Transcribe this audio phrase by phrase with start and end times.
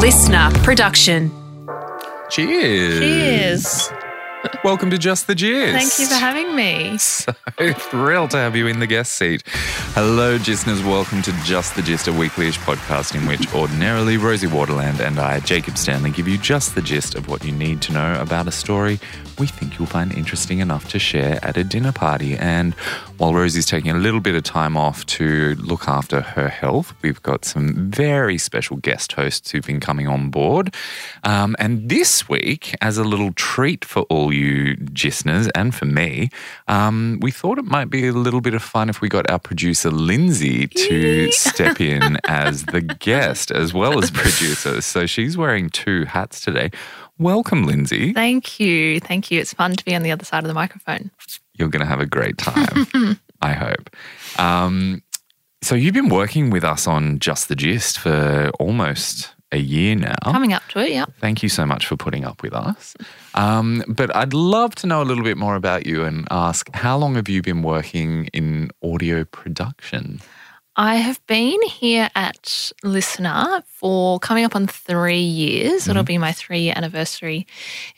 [0.00, 1.30] listener production.
[2.30, 3.00] Cheers.
[3.00, 3.92] Cheers.
[4.64, 5.74] Welcome to Just the Gist.
[5.74, 6.96] Thank you for having me.
[6.96, 7.34] So
[7.74, 9.42] thrilled to have you in the guest seat.
[9.92, 10.82] Hello, listeners.
[10.82, 15.40] Welcome to Just the Gist, a weekly-ish podcast in which ordinarily Rosie Waterland and I,
[15.40, 18.52] Jacob Stanley, give you just the gist of what you need to know about a
[18.52, 18.98] story
[19.40, 22.36] we think you'll find interesting enough to share at a dinner party.
[22.36, 22.74] And
[23.20, 27.22] while Rosie's taking a little bit of time off to look after her health, we've
[27.22, 30.74] got some very special guest hosts who've been coming on board.
[31.22, 34.74] Um, and this week, as a little treat for all you
[35.04, 36.30] listeners and for me,
[36.66, 39.38] um, we thought it might be a little bit of fun if we got our
[39.38, 44.80] producer Lindsay to step in as the guest as well as producer.
[44.80, 46.70] So she's wearing two hats today.
[47.18, 48.14] Welcome, Lindsay.
[48.14, 48.98] Thank you.
[48.98, 49.42] Thank you.
[49.42, 51.10] It's fun to be on the other side of the microphone.
[51.60, 53.90] You're going to have a great time, I hope.
[54.38, 55.02] Um,
[55.62, 60.14] so, you've been working with us on Just the Gist for almost a year now.
[60.24, 61.06] Coming up to it, yeah.
[61.20, 62.96] Thank you so much for putting up with us.
[63.34, 66.96] Um, but I'd love to know a little bit more about you and ask how
[66.96, 70.20] long have you been working in audio production?
[70.80, 75.82] I have been here at Listener for coming up on three years.
[75.82, 75.90] Mm-hmm.
[75.90, 77.46] It'll be my three year anniversary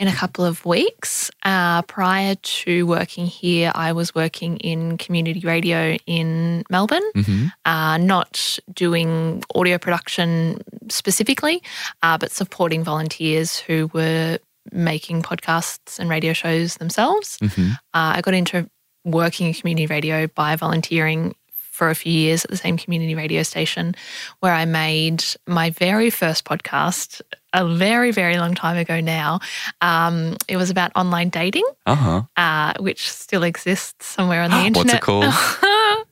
[0.00, 1.30] in a couple of weeks.
[1.44, 7.46] Uh, prior to working here, I was working in community radio in Melbourne, Mm-hmm.
[7.64, 11.62] uh, not doing audio production specifically,
[12.02, 14.40] uh, but supporting volunteers who were
[14.72, 17.38] making podcasts and radio shows themselves.
[17.38, 17.74] Mm-hmm.
[17.94, 18.68] Uh, I got into
[19.04, 21.36] working in community radio by volunteering
[21.82, 23.92] for a few years at the same community radio station
[24.38, 27.20] where I made my very first podcast
[27.52, 29.40] a very, very long time ago now.
[29.80, 32.22] Um, it was about online dating, Uh huh.
[32.36, 34.76] uh, which still exists somewhere on the internet.
[34.76, 36.06] What's it called?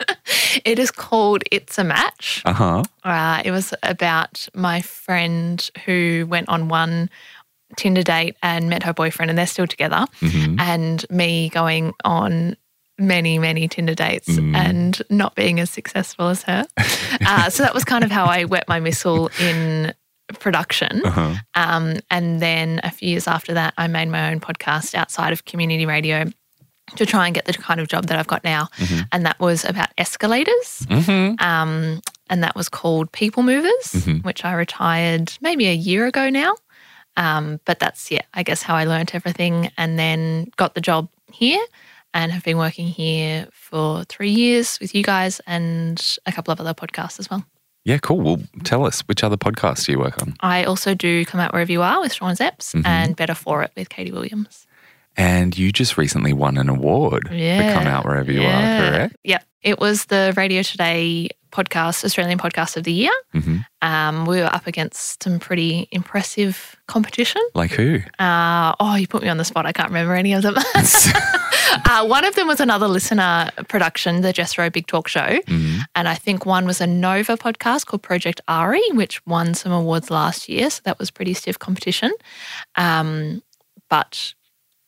[0.64, 2.42] it is called It's a Match.
[2.44, 2.82] Uh huh.
[3.02, 7.10] Uh, it was about my friend who went on one
[7.76, 10.06] Tinder date and met her boyfriend, and they're still together.
[10.20, 10.60] Mm-hmm.
[10.60, 12.56] And me going on
[12.98, 14.56] many, many Tinder dates Mm.
[14.56, 16.66] and not being as successful as her.
[17.26, 19.94] uh, so that was kind of how I wet my missile in
[20.40, 21.02] production.
[21.06, 21.34] Uh huh.
[21.54, 25.44] Um, and then a few years after that, I made my own podcast outside of
[25.44, 26.24] community radio
[26.96, 28.68] to try and get the kind of job that I've got now.
[29.12, 30.86] And that was about escalators.
[30.88, 31.42] Mm-hmm.
[31.44, 32.00] Um,
[32.30, 34.24] and that was called People Movers, Mhm.
[34.24, 36.54] which I retired maybe a year ago now.
[37.16, 41.08] Um, but that's, yeah, I guess how I learnt everything and then got the job
[41.32, 41.60] here
[42.18, 46.60] and have been working here for three years with you guys and a couple of
[46.60, 47.44] other podcasts as well.
[47.84, 48.18] Yeah, cool.
[48.20, 50.34] Well, tell us which other podcasts do you work on?
[50.40, 52.84] I also do Come Out Wherever You Are with Sean Szeps Mhm.
[52.84, 54.66] and Better For It with Katie Williams.
[55.16, 57.34] And you just recently won an award for
[57.74, 58.58] Come Out Wherever You Yeah.
[58.58, 59.16] Are, correct?
[59.22, 59.44] Yep.
[59.62, 63.12] It was the Radio Today podcast, Australian Podcast of the Year.
[63.34, 63.58] Mm-hmm.
[63.82, 67.42] Um, we were up against some pretty impressive competition.
[67.54, 68.00] Like who?
[68.18, 69.66] Uh, oh, you put me on the spot.
[69.66, 70.54] I can't remember any of them.
[71.88, 75.40] uh, one of them was another listener production, the Jess Rowe Big Talk Show.
[75.46, 75.80] Mhm.
[75.94, 80.10] And I think one was a Nova podcast called Project Ari, which won some awards
[80.10, 80.70] last year.
[80.70, 82.12] So that was pretty stiff competition.
[82.76, 83.42] Um,
[83.90, 84.34] but,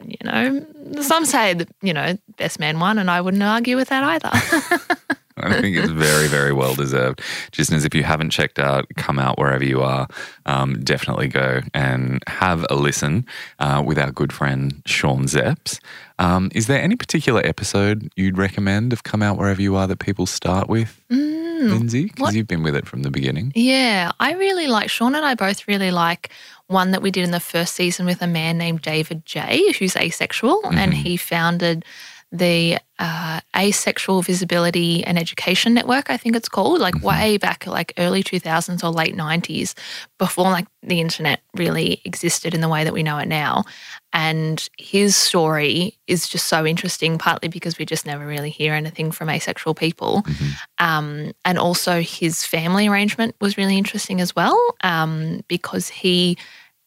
[0.04, 0.66] you know,
[1.00, 4.97] some say that, you know, best man won, and I wouldn't argue with that either.
[5.42, 7.20] I think it's very, very well deserved.
[7.52, 10.06] Just as if you haven't checked out Come Out Wherever You Are,
[10.46, 13.26] um, definitely go and have a listen
[13.58, 15.80] uh, with our good friend Sean Szeps.
[16.18, 19.98] Um, is there any particular episode you'd recommend of Come Out Wherever You Are that
[19.98, 22.04] people start with, Mm, Lindsay?
[22.06, 23.52] Because you've been with it from the beginning.
[23.54, 26.30] Yeah, I really like Sean and I both really like
[26.68, 29.96] one that we did in the first season with a man named David Jay, who's
[29.96, 30.96] asexual, and Mhm.
[30.96, 31.84] he founded
[32.32, 37.02] the uh, Asexual Visibility and Education Network, I think it's called, like Mhm.
[37.02, 39.74] way back, like early 2000s or late 90s,
[40.18, 43.64] before like the internet really existed in the way that we know it now.
[44.12, 49.10] And his story is just so interesting, partly because we just never really hear anything
[49.12, 50.22] from asexual people.
[50.26, 50.52] Mhm.
[50.78, 56.37] Um, and also, his family arrangement was really interesting as well um, because he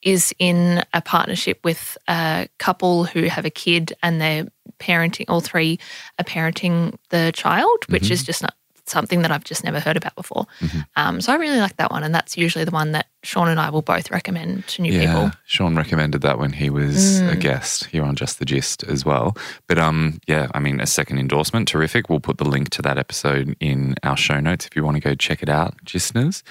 [0.04, 4.48] is in a partnership with a couple who have a kid and they're
[4.80, 5.80] parenting, all three
[6.20, 8.54] are parenting the child, which is just not
[8.86, 10.46] something that I've just never heard about before.
[10.60, 10.86] Mhm.
[10.98, 12.04] Um, so I really like that one.
[12.04, 15.06] And that's usually the one that Sean and I will both recommend to new yeah,
[15.06, 15.32] people.
[15.46, 17.40] Sean recommended that when he was a Mm.
[17.40, 19.38] guest here on Just the Gist as well.
[19.68, 22.10] But um, yeah, I mean, a second endorsement, terrific.
[22.10, 25.02] We'll put the link to that episode in our show notes if you want to
[25.02, 26.44] go check it out, listeners.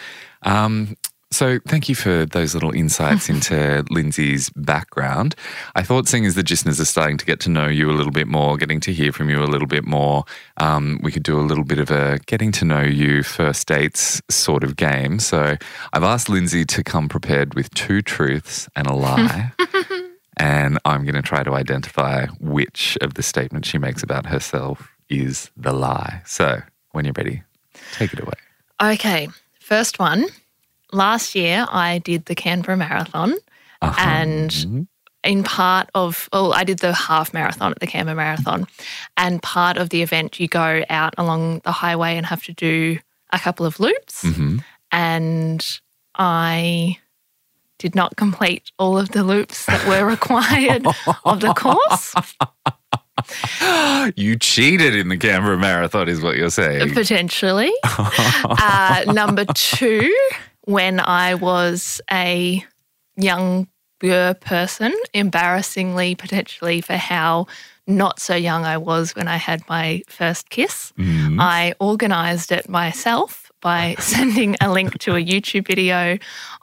[0.43, 0.96] Um,
[1.32, 5.34] So, thank you for those little insights into Lindsay's background.
[5.75, 8.12] I thought, seeing as the listeners are starting to get to know you a little
[8.12, 10.25] bit more, getting to hear from you a little bit more,
[10.58, 14.20] um, we could do a little bit of a getting to know you first dates
[14.31, 15.19] sort of game.
[15.19, 15.56] So,
[15.94, 19.52] I've asked Lindsay to come prepared with two truths and a lie.
[20.37, 24.93] and I'm going to try to identify which of the statements she makes about herself
[25.08, 26.20] is the lie.
[26.26, 27.43] So, when you're ready,
[27.93, 28.34] take it away.
[28.82, 29.29] Okay,
[29.61, 30.26] first one.
[30.93, 33.35] Last year, I did the Canberra Marathon,
[33.81, 33.94] Uh-huh.
[34.00, 34.87] and
[35.25, 38.67] in part of, well, I did the half marathon at the Canberra Marathon,
[39.17, 42.99] and part of the event, you go out along the highway and have to do
[43.31, 44.59] a couple of loops, hmm
[44.94, 45.81] and
[46.17, 46.99] I
[47.79, 50.85] did not complete all of the loops that were required
[51.25, 52.15] of the course.
[54.17, 56.93] You cheated in the Canberra Marathon, is what you're saying.
[56.93, 57.71] potentially.
[57.85, 60.12] uh, number two,
[60.64, 62.64] when I was a
[63.17, 67.47] younger person, embarrassingly, potentially for how
[67.87, 71.41] not so young I was when I had my first kiss, Mhm.
[71.41, 76.19] I organised it myself by sending a link to a YouTube video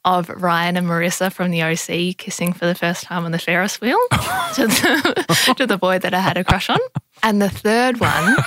[0.06, 3.82] of Ryan and Marissa from the OC kissing for the first time on the Ferris
[3.82, 3.98] wheel
[4.56, 6.80] to the, to the boy that I had a crush on.
[7.22, 8.38] And the third one,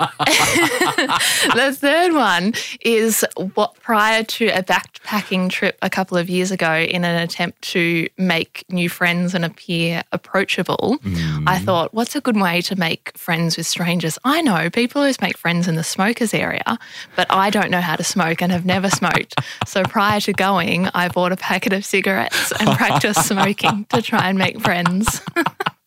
[1.54, 3.24] the third one is
[3.54, 8.08] what prior to a backpacking trip a couple of years ago, in an attempt to
[8.16, 11.64] make new friends and appear approachable, I mm-hmm.
[11.64, 14.18] thought, what's a good way to make friends with strangers?
[14.24, 16.78] I know people always make friends in the smokers area,
[17.16, 19.34] but I don't know how to smoke and have never smoked.
[19.66, 24.28] So prior to going, I bought a packet of cigarettes and practiced smoking to try
[24.28, 25.20] and make friends.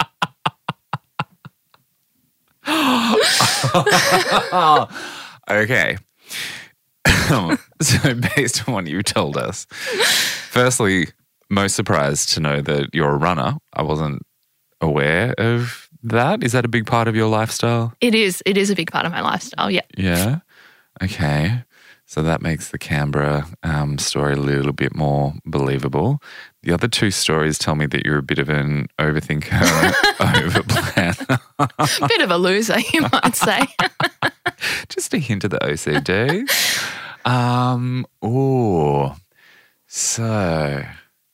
[5.49, 5.97] Okay.
[7.81, 9.65] so, based on what you told us,
[10.49, 11.07] firstly,
[11.49, 13.57] most surprised to know that you're a runner.
[13.73, 14.21] I wasn't
[14.81, 16.43] aware of that.
[16.43, 17.93] Is that a big part of your lifestyle?
[18.01, 18.41] It is.
[18.45, 19.69] It is a big part of my lifestyle.
[19.69, 19.81] Yeah.
[19.97, 20.39] Yeah.
[21.01, 21.63] Okay.
[22.05, 26.21] So that makes the Canberra um, story a little bit more believable.
[26.63, 29.49] The other two stories tell me that you're a bit of an overthinker,
[30.17, 32.07] overplan.
[32.07, 33.67] Bit of a loser, you might say.
[34.89, 36.49] Just a hint of the OCD.
[37.25, 39.17] um, oh,
[39.87, 40.85] so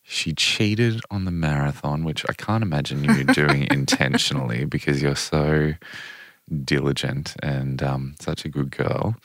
[0.02, 5.76] she cheated on the marathon, which I can't imagine you doing intentionally because you're so
[6.66, 9.16] diligent and um, such a good girl.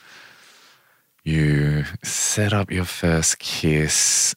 [1.23, 4.35] You set up your first kiss.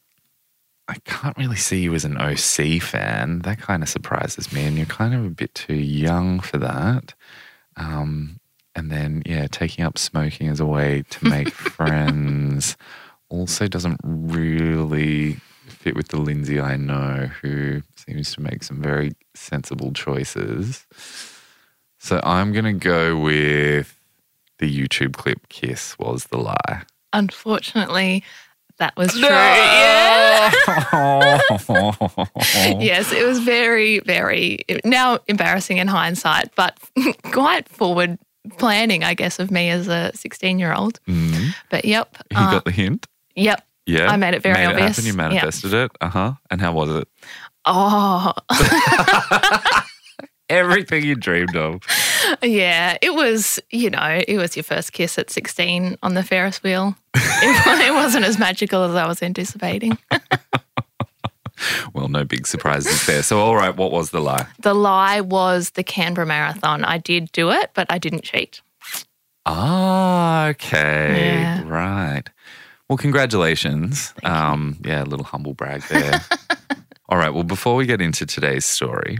[0.89, 3.39] I can't really see you as an OC fan.
[3.39, 7.13] That kind of surprises me, and you're kind of a bit too young for that.
[7.77, 8.39] Um,
[8.75, 12.75] and then, yeah, taking up smoking as a way to make friends
[13.29, 15.33] also doesn't really
[15.67, 20.87] fit with the Lindsay I know, who seems to make some very sensible choices.
[21.99, 23.95] So I'm going to go with
[24.57, 26.83] the YouTube clip Kiss was the lie.
[27.13, 28.23] Unfortunately,
[28.79, 29.29] that was true.
[31.59, 32.79] Yeah.
[32.79, 36.77] yes, it was very, very now embarrassing in hindsight, but
[37.31, 38.17] quite forward
[38.57, 40.99] planning, I guess, of me as a 16 year old.
[41.07, 41.53] Mm.
[41.69, 42.17] But yep.
[42.31, 43.07] You uh, got the hint?
[43.35, 43.65] yep.
[43.85, 44.11] Yeah.
[44.11, 44.99] I made it very made obvious.
[44.99, 45.05] It happen.
[45.05, 45.91] You manifested it.
[45.99, 46.33] Uh huh.
[46.51, 47.07] And how was it?
[47.65, 48.33] Oh,
[50.49, 51.81] Everything you dreamed of.
[52.41, 52.97] yeah.
[53.01, 56.95] It was, you know, it was your first kiss at 16 on the Ferris wheel.
[57.15, 59.97] it, it wasn't as magical as I was anticipating.
[61.93, 63.21] Well, no big surprises there.
[63.21, 64.47] So, all right, what was the lie?
[64.61, 66.85] The lie was the Canberra Marathon.
[66.85, 68.61] I did do it, but I didn't cheat.
[69.45, 71.17] Ah, okay.
[71.41, 71.63] Yeah.
[71.65, 72.23] Right.
[72.87, 74.13] Well, congratulations.
[74.23, 76.21] um, yeah, a little humble brag there.
[77.09, 77.33] All right.
[77.33, 79.19] Well, before we get into today's story,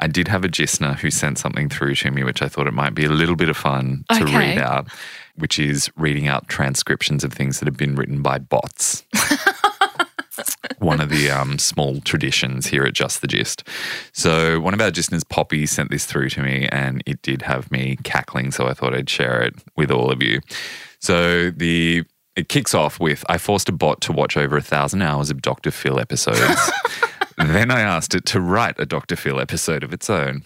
[0.00, 2.72] I did have a listener who sent something through to me, which I thought it
[2.74, 4.36] might be a little bit of fun to Okay.
[4.38, 4.88] read out,
[5.36, 9.04] which is reading out transcriptions of things that have been written by bots.
[10.78, 13.64] one of the um, small traditions here at Just the Gist.
[14.12, 17.70] So, one of our listeners, Poppy, sent this through to me and it did have
[17.70, 18.50] me cackling.
[18.52, 20.40] So, I thought I'd share it with all of you.
[21.00, 22.04] So, the
[22.40, 25.42] it kicks off with I forced a bot to watch over a thousand hours of
[25.42, 25.70] Dr.
[25.70, 26.72] Phil episodes.
[27.36, 29.14] then I asked it to write a Dr.
[29.14, 30.44] Phil episode of its own.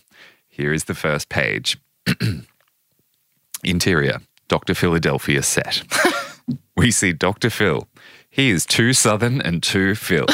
[0.48, 1.78] Here is the first page.
[3.64, 4.74] Interior, Dr.
[4.74, 5.82] Philadelphia set.
[6.76, 7.48] we see Dr.
[7.48, 7.86] Phil.
[8.28, 10.26] He is too southern and too Phil.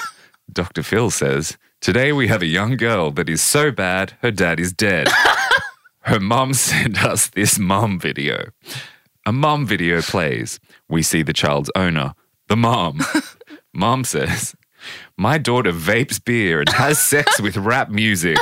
[0.52, 0.84] Dr.
[0.84, 4.72] Phil says, Today we have a young girl that is so bad her dad is
[4.72, 5.08] dead.
[6.02, 8.50] Her mum sent us this mum video.
[9.26, 10.60] A mum video plays.
[10.88, 12.14] We see the child's owner,
[12.48, 13.00] the mom.
[13.74, 14.54] Mom says,
[15.16, 18.38] My daughter vapes beer and has sex with rap music.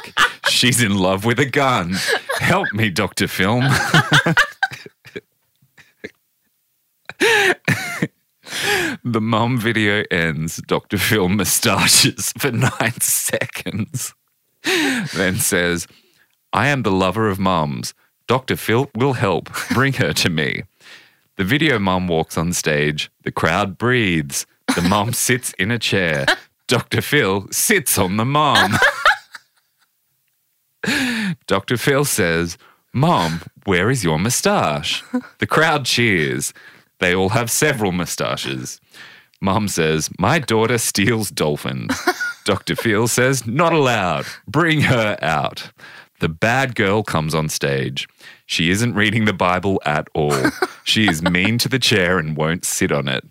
[0.48, 1.96] She's in love with a gun.
[2.38, 3.26] Help me, Dr.
[3.26, 3.64] Film.
[9.04, 10.62] the mom video ends.
[10.66, 10.98] Dr.
[10.98, 14.14] Phil moustaches for nine seconds.
[15.14, 15.86] then says,
[16.52, 17.92] I am the lover of mums.
[18.28, 18.56] Dr.
[18.56, 19.50] Phil will help.
[19.72, 20.62] Bring her to me.
[21.37, 23.11] The video mum walks on stage.
[23.25, 24.47] The crowd breathes.
[24.75, 26.26] The mum sits in a chair.
[26.66, 27.00] Dr.
[27.00, 28.73] Phil sits on the mum.
[31.47, 31.76] Dr.
[31.76, 32.57] Phil says,
[32.93, 35.05] Mom, where is your moustache?
[35.38, 36.55] The crowd cheers.
[36.99, 38.81] They all have several moustaches.
[39.40, 41.95] Mum says, My daughter steals dolphins.
[42.45, 42.75] Dr.
[42.83, 44.25] Phil says, Not allowed.
[44.49, 45.71] Bring her out.
[46.21, 48.09] The bad girl comes on stage.
[48.46, 50.50] She isn't reading the Bible at all.
[50.84, 53.24] She is mean to the chair and won't sit on it.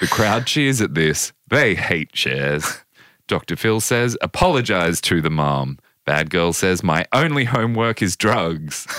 [0.00, 1.32] The crowd cheers at this.
[1.50, 2.84] They hate chairs.
[3.26, 3.56] Dr.
[3.56, 5.78] Phil says, Apologize to the mom.
[6.06, 8.84] Bad girl says, My only homework is drugs.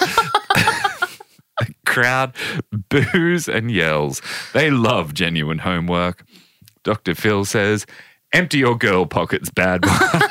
[1.60, 2.36] the crowd
[2.90, 4.22] boos and yells.
[4.54, 6.26] They love genuine homework.
[6.84, 7.16] Dr.
[7.16, 7.86] Phil says,
[8.34, 10.22] Empty your girl pockets, bad one.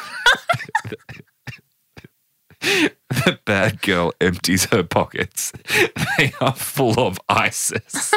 [3.11, 5.53] the bad girl empties her pockets.
[6.19, 8.13] They are full of ISIS.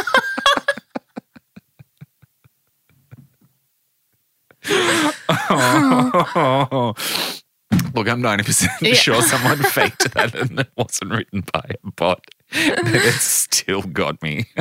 [5.49, 6.93] Oh.
[7.95, 8.93] Look, I'm 90% Yeah.
[8.95, 12.25] sure someone faked that and it wasn't written by a bot.
[12.51, 14.45] But it still got me.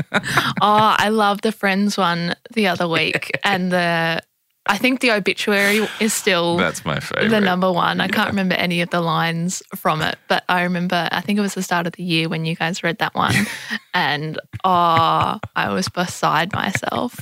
[0.62, 4.20] Oh, I love the Friends one the other week, and the
[4.66, 7.30] I think the obituary is still That's my favorite.
[7.30, 8.00] the number one.
[8.00, 11.42] I can't remember any of the lines from it, but I remember I think it
[11.42, 13.34] was the start of the year when you guys read that one,
[13.94, 17.18] and oh, I was beside myself.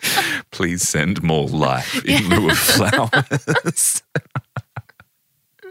[0.50, 4.02] Please send more life in lieu of flowers.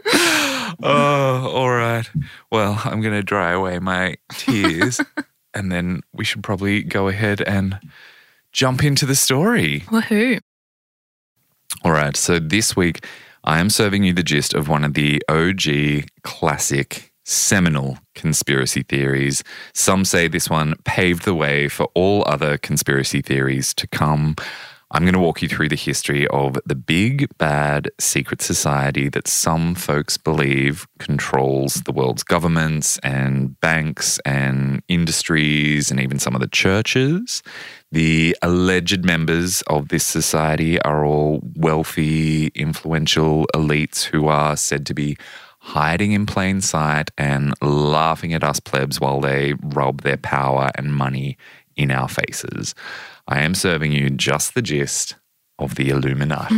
[0.83, 2.09] oh, all right.
[2.51, 4.99] Well, I'm going to dry away my tears
[5.53, 7.79] and then we should probably go ahead and
[8.51, 9.81] jump into the story.
[9.87, 10.39] Woohoo!
[11.83, 12.15] All right.
[12.15, 13.05] So this week,
[13.43, 19.43] I am serving you the gist of one of the OG classic seminal conspiracy theories.
[19.73, 24.37] Some say this one paved the way for all other conspiracy theories to come.
[24.95, 29.27] I'm going to walk you through the history of the big, bad secret society that
[29.27, 36.41] some folks believe controls the world's governments and banks and industries and even some of
[36.41, 37.41] the churches.
[37.91, 44.93] The alleged members of this society are all wealthy, influential elites who are said to
[44.93, 45.17] be
[45.57, 50.93] hiding in plain sight and laughing at us plebs while they rob their power and
[50.93, 51.35] money
[51.75, 52.75] in our faces.
[53.27, 55.15] I am serving you just the gist
[55.59, 56.55] of the Illuminati.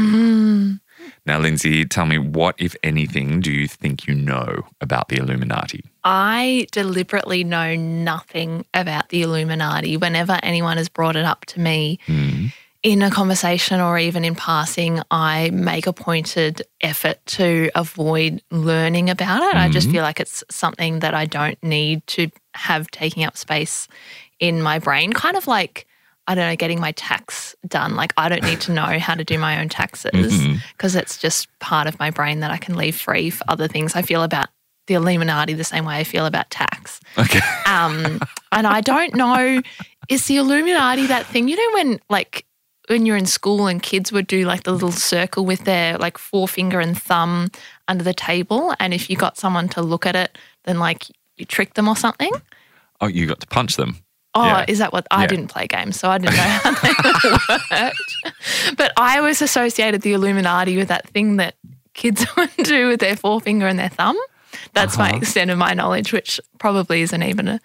[1.27, 5.83] Now, Lindsay, tell me what, if anything, do you think you know about the Illuminati?
[6.03, 9.97] I deliberately know nothing about the Illuminati.
[9.97, 12.47] Whenever anyone has brought it up to me Hmm.
[12.83, 19.09] in a conversation or even in passing, I make a pointed effort to avoid learning
[19.09, 19.55] about it.
[19.55, 23.87] I just feel like it's something that I don't need to have taking up space
[24.39, 25.87] in my brain, kind of like.
[26.27, 27.95] I don't know, getting my tax done.
[27.95, 31.47] Like, I don't need to know how to do my own taxes because it's just
[31.59, 33.95] part of my brain that I can leave free for other things.
[33.95, 34.49] I feel about
[34.87, 36.99] the Illuminati the same way I feel about tax.
[37.17, 37.39] Okay.
[37.67, 38.19] Um,
[38.51, 39.61] and I don't know,
[40.09, 41.47] is the Illuminati that thing?
[41.47, 42.45] You know, when like
[42.87, 46.17] when you're in school and kids would do like the little circle with their like
[46.17, 47.49] forefinger and thumb
[47.87, 51.05] under the table, and if you got someone to look at it, then like
[51.37, 52.31] you trick them or something.
[53.01, 53.97] Oh, you got to punch them.
[54.35, 54.65] Oh, Yeah.
[54.67, 55.27] is that what I Yeah.
[55.27, 56.93] didn't play games, so I didn't know how they
[57.81, 58.77] worked.
[58.77, 61.55] But I always associated the Illuminati with that thing that
[61.93, 64.17] kids would do with their forefinger and their thumb.
[64.73, 65.17] That's my Uh-huh.
[65.19, 67.59] extent of my knowledge, which probably isn't even a,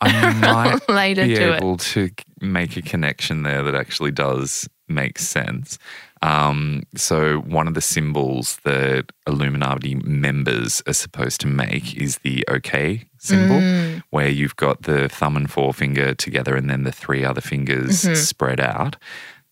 [0.00, 1.56] I might related be to it.
[1.58, 5.78] able to make a connection there that actually does make sense.
[6.22, 12.44] Um, so, one of the symbols that Illuminati members are supposed to make is the
[12.48, 14.02] OK symbol, Mm.
[14.10, 18.14] where you've got the thumb and forefinger together and then the three other fingers Mm-hmm.
[18.14, 18.96] spread out.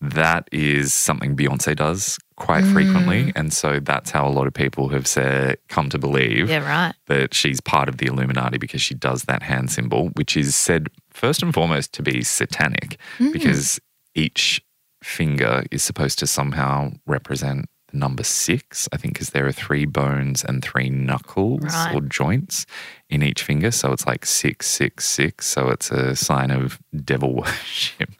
[0.01, 2.73] That is something Beyonce does quite Mm.
[2.73, 3.31] frequently.
[3.35, 6.93] And so, that's how a lot of people have said, come to believe Yeah, right.
[7.07, 10.87] that she's part of the Illuminati because she does that hand symbol, which is said
[11.11, 13.33] first and foremost to be satanic Mm.
[13.33, 13.79] because
[14.15, 14.61] each
[15.03, 19.85] finger is supposed to somehow represent the number six, I think, because there are three
[19.85, 21.95] bones and three knuckles Right.
[21.95, 22.65] or joints
[23.09, 23.71] in each finger.
[23.71, 25.47] So it's like six, six, six.
[25.47, 28.11] So it's a sign of devil worship.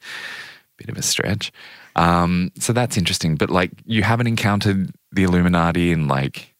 [0.77, 1.51] Bit of a stretch.
[1.95, 3.35] Um, so that's interesting.
[3.35, 6.53] But like, you haven't encountered the Illuminati in like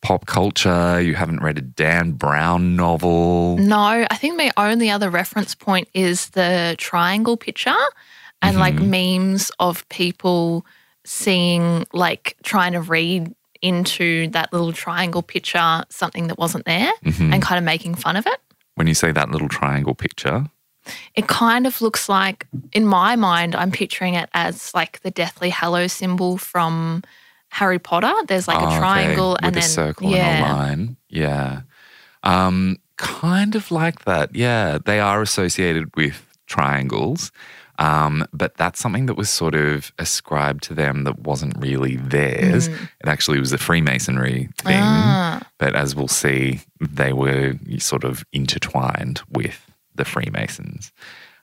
[0.00, 1.00] pop culture.
[1.00, 3.58] You haven't read a Dan Brown novel.
[3.58, 7.74] No, I think my only other reference point is the triangle picture
[8.40, 10.64] and like memes of people
[11.08, 17.42] seeing, like, trying to read into that little triangle picture something that wasn't there and
[17.42, 18.38] kind of making fun of it.
[18.76, 20.46] When you say that little triangle picture,
[21.14, 25.50] It kind of looks like, in my mind, I'm picturing it as like the Deathly
[25.50, 27.02] Hallows symbol from
[27.50, 28.12] Harry Potter.
[28.26, 30.96] There's like Oh, a okay, triangle with and a then circle yeah, and a line.
[31.08, 31.60] Yeah.
[32.22, 34.34] Um, kind of like that.
[34.34, 34.78] Yeah.
[34.84, 37.32] They are associated with triangles.
[37.78, 42.66] Um, but that's something that was sort of ascribed to them that wasn't really theirs.
[42.68, 44.80] It actually was a Freemasonry thing.
[44.80, 45.40] Ah.
[45.58, 50.92] But as we'll see, they were sort of intertwined with the Freemasons.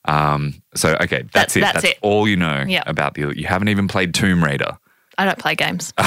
[0.05, 1.61] Um, so, okay, that's, That- it.
[1.61, 1.97] that's That's it.
[2.01, 2.83] all you know Yep.
[2.85, 3.33] about the.
[3.35, 4.77] You haven't even played Tomb Raider
[5.17, 5.93] I don't play games.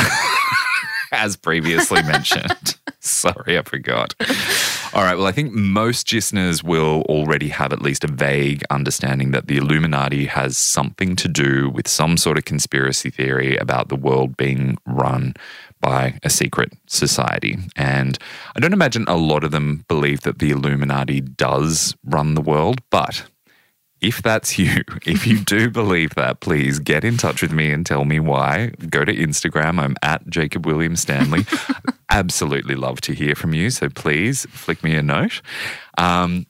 [1.13, 2.77] as previously mentioned.
[3.01, 4.15] Sorry, I forgot.
[4.93, 5.17] All right.
[5.17, 9.57] Well, I think most listeners will already have at least a vague understanding that the
[9.57, 14.77] Illuminati has something to do with some sort of conspiracy theory about the world being
[14.87, 15.35] run
[15.81, 17.57] by a secret society.
[17.77, 18.19] And
[18.57, 22.81] I don't imagine a lot of them believe that the Illuminati does run the world,
[22.91, 23.25] but
[24.01, 27.85] if that's you, if you do believe that, please get in touch with me and
[27.85, 28.73] tell me why.
[28.91, 29.81] Go to Instagram.
[29.81, 31.47] I'm at Jacob William Stanley.
[32.11, 33.71] Absolutely love to hear from you.
[33.71, 35.43] So please flick me a note.
[35.99, 36.47] Um,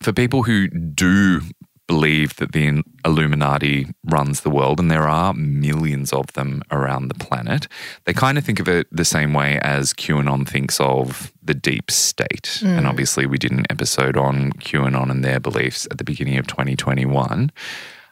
[0.00, 1.40] for people who do
[1.86, 7.14] believe that the Illuminati runs the world, and there are millions of them around the
[7.14, 7.68] planet,
[8.04, 11.90] they kind of think of it the same way as QAnon thinks of the deep
[11.90, 12.60] state.
[12.78, 16.46] And obviously, we did an episode on QAnon and their beliefs at the beginning of
[16.46, 17.52] 2021.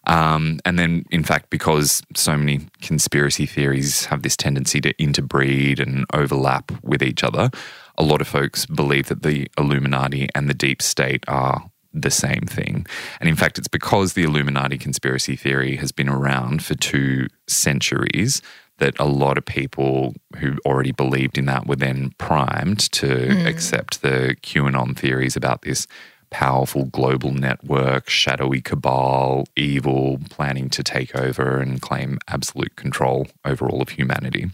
[0.06, 5.78] Um, and then, in fact, because so many conspiracy theories have this tendency to interbreed
[5.78, 7.50] and overlap with each other,
[7.96, 12.42] a lot of folks believe that the Illuminati and the deep state are the same
[12.46, 12.86] thing.
[13.20, 18.42] And in fact, it's because the Illuminati conspiracy theory has been around for two centuries
[18.78, 23.46] that a lot of people who already believed in that were then primed to mm.
[23.46, 25.86] accept the QAnon theories about this
[26.30, 33.68] powerful global network, shadowy cabal, evil, planning to take over and claim absolute control over
[33.68, 34.50] all of humanity.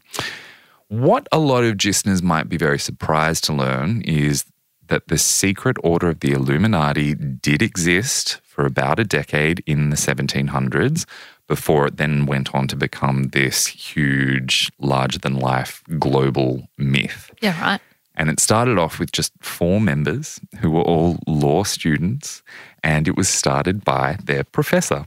[0.89, 4.45] What a lot of listeners might be very surprised to learn is
[4.88, 9.96] that the secret order of the Illuminati did exist for about a decade in the
[9.96, 11.07] 1700s
[11.46, 17.31] before it then went on to become this huge, larger than life global myth.
[17.40, 17.81] Yeah, right.
[18.14, 22.42] And it started off with just four members who were all law students,
[22.83, 25.07] and it was started by their professor.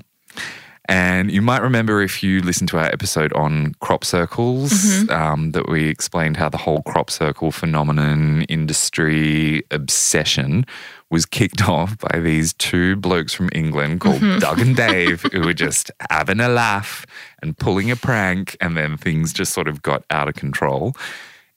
[0.86, 5.70] And you might remember if you listened to our episode on crop circles, um, that
[5.70, 10.66] we explained how the whole crop circle phenomenon, industry, obsession
[11.12, 15.54] was kicked off by these two blokes from England called Doug and Dave, who were
[15.54, 17.06] just having a laugh
[17.44, 20.96] and pulling a prank, and then things just sort of got out of control.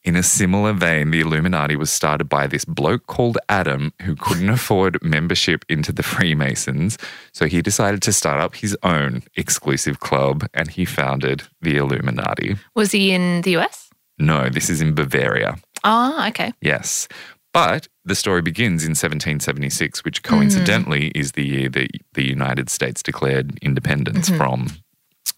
[0.04, 4.50] In a similar vein, the Illuminati was started by this bloke called Adam who couldn't
[4.50, 6.98] afford membership into the Freemasons.
[7.32, 12.56] So he decided to start up his own exclusive club and he founded the Illuminati.
[12.74, 13.88] Was he in the US?
[14.18, 15.56] No, this is in Bavaria.
[15.84, 16.52] Oh, okay.
[16.60, 17.08] Yes.
[17.54, 21.16] But the story begins in 1776, which coincidentally mm.
[21.16, 24.36] is the year that the United States declared independence mm-hmm.
[24.36, 24.66] from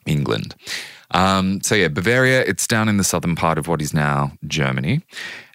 [0.07, 0.57] England.
[1.13, 5.03] Um, so, yeah, Bavaria, it's down in the southern part of what is now Germany.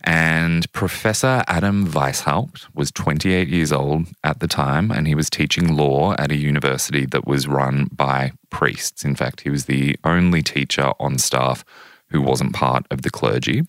[0.03, 5.75] And Professor Adam Weishaupt was 28 years old at the time, and he was teaching
[5.75, 9.05] law at a university that was run by priests.
[9.05, 11.63] In fact, he was the only teacher on staff
[12.09, 13.63] who wasn't part of the clergy.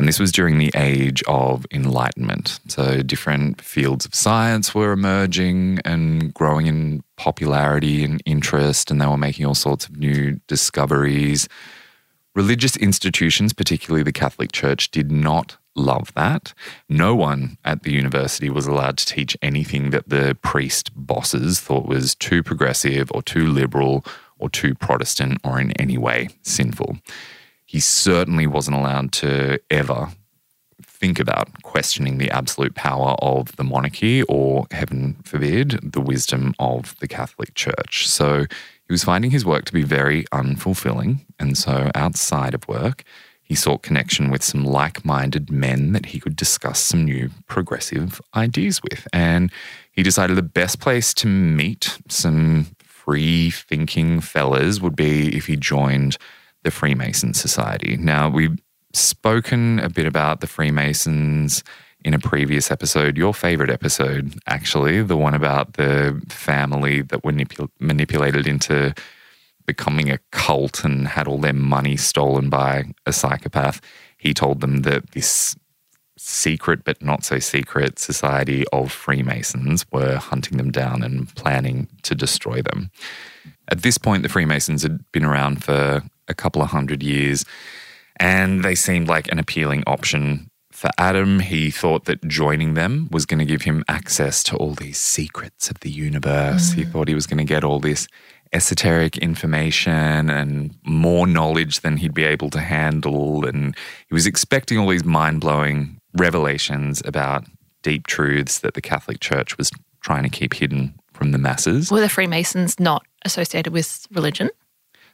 [0.00, 2.58] And this was during the age of enlightenment.
[2.68, 9.06] So different fields of science were emerging and growing in popularity and interest, and they
[9.06, 11.50] were making all sorts of new discoveries.
[12.34, 16.54] Religious institutions, particularly the Catholic Church, did not love that.
[16.88, 21.84] No one at the university was allowed to teach anything that the priest bosses thought
[21.84, 24.02] was too progressive or too liberal
[24.38, 26.96] or too Protestant or in any way sinful
[27.70, 30.08] he certainly wasn't allowed to ever
[30.82, 36.96] think about questioning the absolute power of the monarchy or, heaven forbid, the wisdom of
[36.98, 38.08] the Catholic Church.
[38.08, 41.20] So he was finding his work to be very unfulfilling.
[41.38, 43.04] And so outside of work,
[43.40, 48.20] he sought connection with some like minded men that he could discuss some new progressive
[48.34, 49.06] ideas with.
[49.12, 49.52] And
[49.92, 55.54] he decided the best place to meet some free thinking fellas would be if he
[55.54, 56.18] joined
[56.62, 57.96] the Freemason Society.
[57.96, 58.58] Now, we've
[58.92, 61.62] spoken a bit about the Freemasons
[62.04, 67.32] in a previous episode, your favorite episode, actually, the one about the family that were
[67.32, 68.94] manipul- manipulated into
[69.66, 73.80] becoming a cult and had all their money stolen by a psychopath.
[74.16, 75.56] He told them that this
[76.16, 82.14] secret but not so secret society of Freemasons were hunting them down and planning to
[82.14, 82.90] destroy them.
[83.68, 87.44] At this point, the Freemasons had been around for a couple of hundred years
[88.20, 91.40] and they seemed like an appealing option for Adam.
[91.40, 95.70] He thought that joining them was going to give him access to all these secrets
[95.70, 96.70] of the universe.
[96.70, 96.74] Mm.
[96.74, 98.06] He thought he was going to get all this
[98.52, 103.46] esoteric information and more knowledge than he'd be able to handle.
[103.46, 103.74] And
[104.08, 107.44] he was expecting all these mind blowing revelations about
[107.82, 109.70] deep truths that the Catholic Church was
[110.02, 111.90] trying to keep hidden from the masses.
[111.90, 114.50] Were the Freemasons not associated with religion?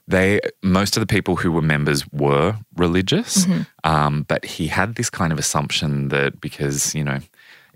[0.08, 3.62] They most of the people who were members were religious, mm-hmm.
[3.84, 7.18] um, but he had this kind of assumption that because you know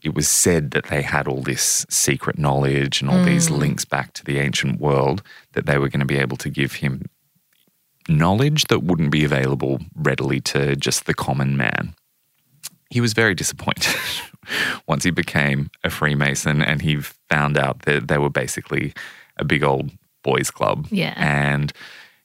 [0.02, 3.26] it was said that they had all this secret knowledge and all mm.
[3.26, 6.48] these links back to the ancient world that they were going to be able to
[6.48, 7.04] give him
[8.08, 11.94] knowledge that wouldn't be available readily to just the common man
[12.90, 13.96] he was very disappointed
[14.86, 16.96] once he became a Freemason and he
[17.30, 18.92] found out that they were basically
[19.38, 19.90] a big old
[20.22, 20.86] boys' club.
[20.90, 21.14] Yeah.
[21.16, 21.72] And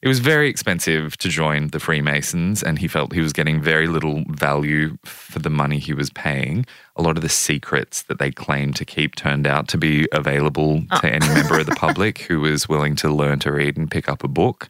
[0.06, 3.88] it was very expensive to join the Freemasons, and he felt he was getting very
[3.88, 6.64] little value for the money he was paying.
[6.96, 10.84] A lot of the secrets that they claimed to keep turned out to be available
[10.92, 11.00] oh.
[11.00, 14.08] to any member of the public who was willing to learn to read and pick
[14.08, 14.70] up a book.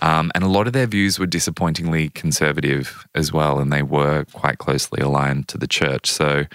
[0.00, 4.24] Um, and a lot of their views were disappointingly conservative as well, and they were
[4.32, 6.10] quite closely aligned to the church.
[6.10, 6.46] So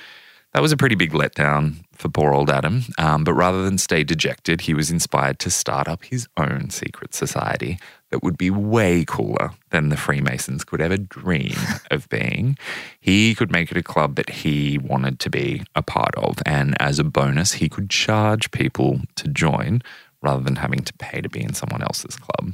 [0.53, 2.83] that was a pretty big letdown for poor old Adam.
[2.97, 7.13] Um, but rather than stay dejected, he was inspired to start up his own secret
[7.13, 11.55] society that would be way cooler than the Freemasons could ever dream
[11.91, 12.57] of being.
[12.99, 16.37] He could make it a club that he wanted to be a part of.
[16.45, 19.81] And as a bonus, he could charge people to join
[20.21, 22.53] rather than having to pay to be in someone else's club.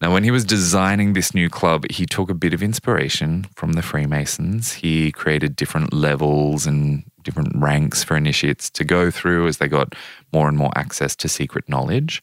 [0.00, 3.74] Now, when he was designing this new club, he took a bit of inspiration from
[3.74, 4.72] the Freemasons.
[4.72, 9.94] He created different levels and different ranks for initiates to go through as they got
[10.32, 12.20] more and more access to secret knowledge.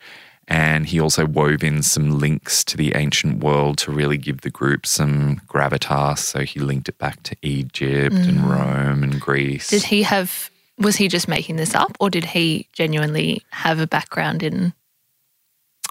[0.49, 4.49] And he also wove in some links to the ancient world to really give the
[4.49, 6.17] group some gravitas.
[6.17, 8.27] So he linked it back to Egypt mm.
[8.27, 9.69] and Rome and Greece.
[9.69, 13.85] Did he have, was he just making this up or did he genuinely have a
[13.85, 14.73] background in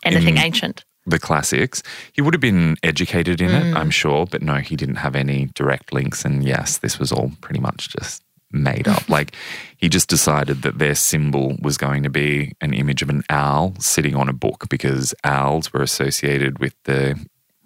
[0.04, 0.84] anything in, ancient?
[1.06, 1.82] the classics.
[2.12, 3.70] He would have been educated in mm.
[3.70, 6.24] it, I'm sure, but no, he didn't have any direct links.
[6.24, 9.08] And yes, this was all pretty much just made up.
[9.08, 9.34] like
[9.76, 13.74] he just decided that their symbol was going to be an image of an owl
[13.78, 17.18] sitting on a book because owls were associated with the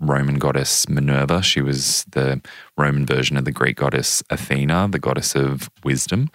[0.03, 1.43] Roman goddess Minerva.
[1.43, 2.43] She was the
[2.77, 6.29] Roman version of the Greek goddess Athena, the goddess of wisdom,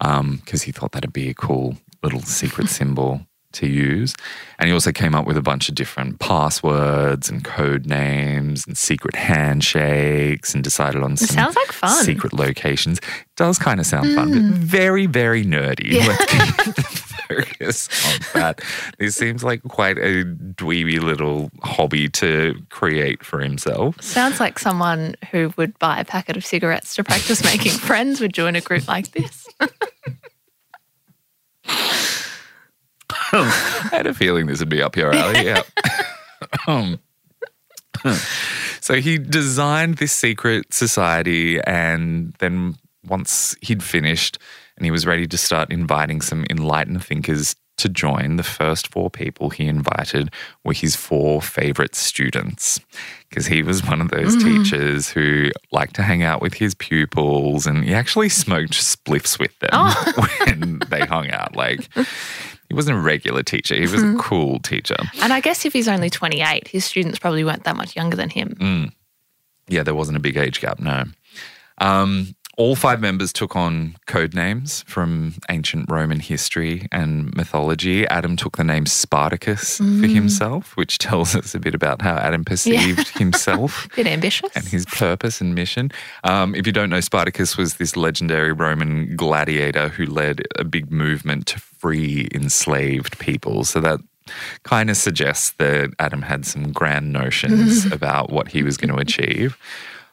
[0.00, 4.14] because um, he thought that'd be a cool little secret symbol to use.
[4.58, 8.76] And he also came up with a bunch of different passwords and code names and
[8.76, 12.04] secret handshakes and decided on some sounds like fun.
[12.04, 13.00] secret locations.
[13.42, 14.14] Does kind of sound mm.
[14.14, 14.52] fun, but hmm.
[14.52, 15.94] very, very nerdy.
[15.94, 16.06] Yeah.
[16.06, 18.60] Let's focus on that.
[19.00, 24.00] This seems like quite a dweeby little hobby to create for himself.
[24.00, 28.32] Sounds like someone who would buy a packet of cigarettes to practice making friends would
[28.32, 29.48] join a group like this.
[33.32, 35.46] I had a feeling this would be up your alley.
[35.46, 35.62] Yeah.
[36.68, 37.00] um,
[38.80, 44.38] so he designed this secret society, and then once he'd finished
[44.76, 49.10] and he was ready to start inviting some enlightened thinkers to join, the first four
[49.10, 50.30] people he invited
[50.64, 52.80] were his four favorite students.
[53.28, 54.42] Because he was one of those mm.
[54.64, 59.58] teachers who liked to hang out with his pupils and he actually smoked spliffs with
[59.58, 60.28] them oh.
[60.46, 61.56] when they hung out.
[61.56, 61.88] Like,
[62.68, 63.74] he wasn't a regular teacher.
[63.74, 64.18] He was mm-hmm.
[64.18, 64.96] a cool teacher.
[65.22, 68.30] And I guess if he's only 28, his students probably weren't that much younger than
[68.30, 68.50] him.
[68.60, 68.92] Mm.
[69.68, 71.04] Yeah, there wasn't a big age gap, no.
[71.78, 78.06] Um, all five members took on code names from ancient Roman history and mythology.
[78.08, 80.00] Adam took the name Spartacus mm.
[80.00, 83.18] for himself, which tells us a bit about how Adam perceived yeah.
[83.18, 83.88] himself.
[83.96, 84.50] bit ambitious.
[84.54, 85.90] And his purpose and mission.
[86.24, 90.92] Um, if you don't know, Spartacus was this legendary Roman gladiator who led a big
[90.92, 93.64] movement to free enslaved people.
[93.64, 94.00] So that
[94.62, 99.00] kind of suggests that Adam had some grand notions about what he was going to
[99.00, 99.56] achieve.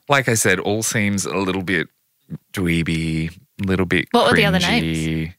[0.07, 1.87] Like I said, all seems a little bit
[2.53, 4.07] dweeby, little bit.
[4.11, 4.31] What cringy.
[4.31, 5.33] were the other names?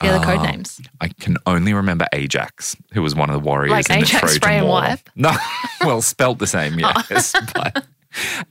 [0.00, 0.80] The other code Ah, names.
[1.00, 4.28] I can only remember Ajax, who was one of the warriors Like in the Trojan
[4.36, 4.80] spray and War.
[4.82, 5.10] wipe?
[5.16, 5.32] No,
[5.80, 7.02] well, spelt the same, Oh.
[7.10, 7.84] yes, but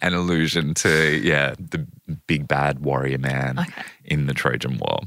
[0.01, 1.87] an allusion to yeah the
[2.27, 3.81] big bad warrior man Okay.
[4.05, 4.99] in the Trojan War.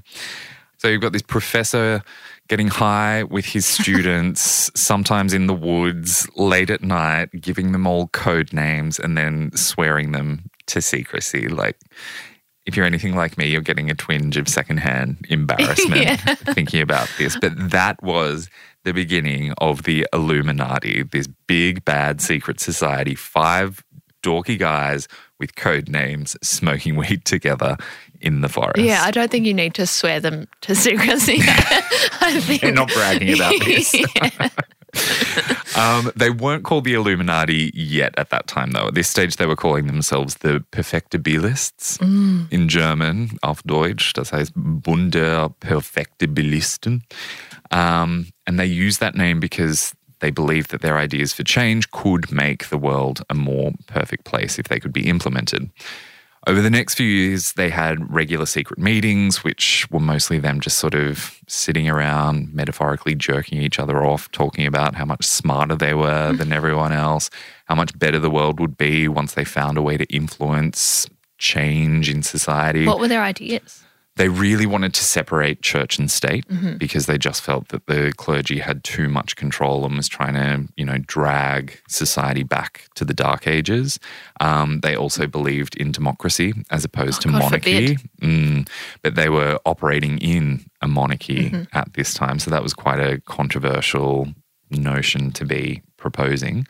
[0.79, 2.03] So you've got this professor
[2.49, 8.09] getting high with his students, sometimes in the woods, late at night, giving them all
[8.09, 11.49] code names and then swearing them to secrecy.
[11.49, 11.79] Like,
[12.71, 16.17] if you're anything like me, you're getting a twinge of secondhand embarrassment Yeah.
[16.55, 17.37] thinking about this.
[17.37, 18.49] But that was
[18.85, 23.83] the beginning of the Illuminati, this big bad secret society, five
[24.23, 27.77] dorky guys with code names smoking weed together
[28.21, 28.79] in the forest.
[28.79, 31.39] Yeah, I don't think you need to swear them to secrecy.
[32.21, 33.95] I think They're not bragging about this.
[33.95, 34.49] Yeah.
[35.77, 38.89] Um, they weren't called the Illuminati yet at that time, though.
[38.89, 41.99] At this stage, they were calling themselves the Perfektibilists
[42.51, 44.13] in German, auf Deutsch.
[44.13, 47.03] Das heißt Bunde Perfektibilisten.
[47.71, 52.31] Um, and they used that name because they believed that their ideas for change could
[52.31, 55.71] make the world a more perfect place if they could be implemented.
[56.47, 60.79] Over the next few years, they had regular secret meetings, which were mostly them just
[60.79, 65.93] sort of sitting around, metaphorically jerking each other off, talking about how much smarter they
[65.93, 66.39] were mm.
[66.39, 67.29] than everyone else,
[67.67, 72.09] how much better the world would be once they found a way to influence change
[72.11, 73.83] in society What were their ideas?
[74.21, 76.45] They really wanted to separate church and state
[76.79, 80.71] because they just felt that the clergy had too much control and was trying to,
[80.77, 83.99] you know, drag society back to the dark ages.
[84.39, 88.69] Um, they also believed in democracy as opposed to God monarchy, mm,
[89.01, 93.23] but they were operating in a monarchy at this time, so that was quite a
[93.23, 94.29] controversial
[94.71, 96.67] notion to be proposing.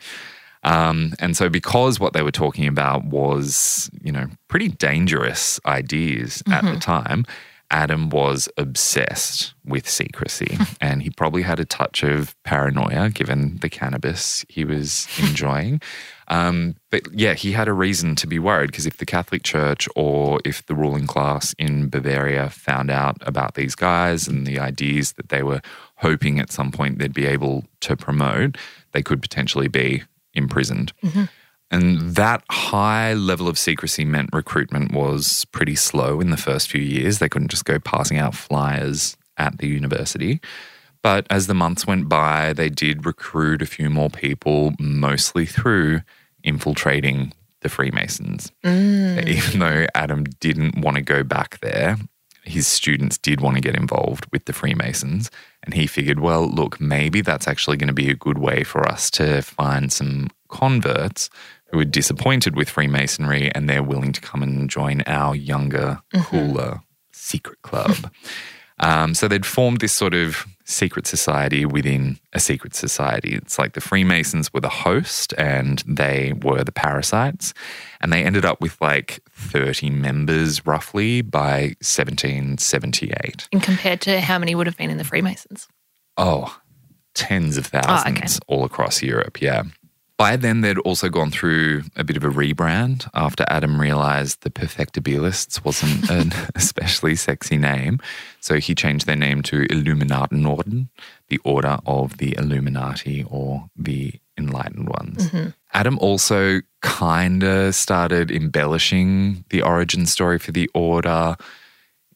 [0.63, 6.43] Um, and so, because what they were talking about was, you know, pretty dangerous ideas
[6.51, 7.25] at the time,
[7.71, 10.57] Adam was obsessed with secrecy.
[10.81, 15.81] and he probably had a touch of paranoia given the cannabis he was enjoying.
[16.27, 19.87] Um, but yeah, he had a reason to be worried because if the Catholic Church
[19.95, 25.13] or if the ruling class in Bavaria found out about these guys and the ideas
[25.13, 25.61] that they were
[25.95, 28.57] hoping at some point they'd be able to promote,
[28.91, 30.93] they could potentially be imprisoned.
[31.03, 31.23] Mm-hmm.
[31.71, 36.81] And that high level of secrecy meant recruitment was pretty slow in the first few
[36.81, 37.19] years.
[37.19, 40.41] They couldn't just go passing out flyers at the university.
[41.01, 46.01] But as the months went by, they did recruit a few more people, mostly through
[46.43, 48.51] infiltrating the Freemasons.
[48.65, 49.25] Mm.
[49.27, 51.97] Even though Adam didn't want to go back there,
[52.43, 55.29] his students did want to get involved with the Freemasons.
[55.63, 58.87] And he figured, well, look, maybe that's actually going to be a good way for
[58.87, 61.29] us to find some converts
[61.67, 66.81] who are disappointed with Freemasonry and they're willing to come and join our younger, cooler
[67.11, 68.11] secret club.
[68.81, 73.35] Um, so they'd formed this sort of secret society within a secret society.
[73.35, 77.53] It's like the Freemasons were the host and they were the parasites.
[78.01, 83.47] And they ended up with like 30 members roughly by 1778.
[83.51, 85.67] And compared to how many would have been in the Freemasons?
[86.17, 86.59] Oh,
[87.13, 87.87] tens of oh, okay.
[87.87, 89.41] thousands all across Europe.
[89.41, 89.63] Yeah.
[90.21, 94.51] By then, they'd also gone through a bit of a rebrand after Adam realized the
[94.51, 97.99] Perfectibilists wasn't an especially sexy name.
[98.39, 100.89] So he changed their name to Illuminatenorden,
[101.31, 105.29] the Order of the Illuminati or the Enlightened Ones.
[105.29, 105.49] Mm-hmm.
[105.73, 111.37] Adam also kind of started embellishing the origin story for the Order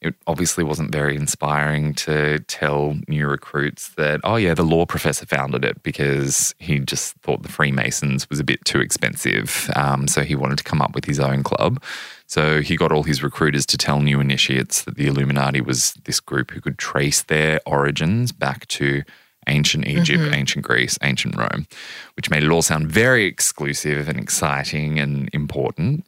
[0.02, 5.26] it obviously wasn't very inspiring to tell new recruits that, oh, yeah, the law professor
[5.26, 9.70] founded it because he just thought the Freemasons was a bit too expensive.
[9.76, 11.82] Um, so he wanted to come up with his own club.
[12.28, 16.20] So he got all his recruiters to tell new initiates that the Illuminati was this
[16.20, 19.04] group who could trace their origins back to
[19.48, 21.68] ancient Egypt, ancient Greece, ancient Rome,
[22.16, 26.06] which made it all sound very exclusive and exciting and important.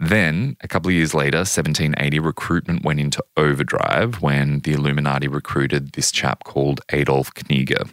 [0.00, 5.92] Then, a couple of years later, 1780, recruitment went into overdrive when the Illuminati recruited
[5.92, 7.90] this chap called Adolf Knigge.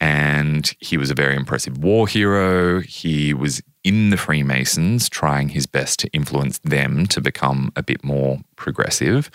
[0.00, 2.80] And he was a very impressive war hero.
[2.80, 8.02] He was in the Freemasons, trying his best to influence them to become a bit
[8.02, 9.30] more progressive.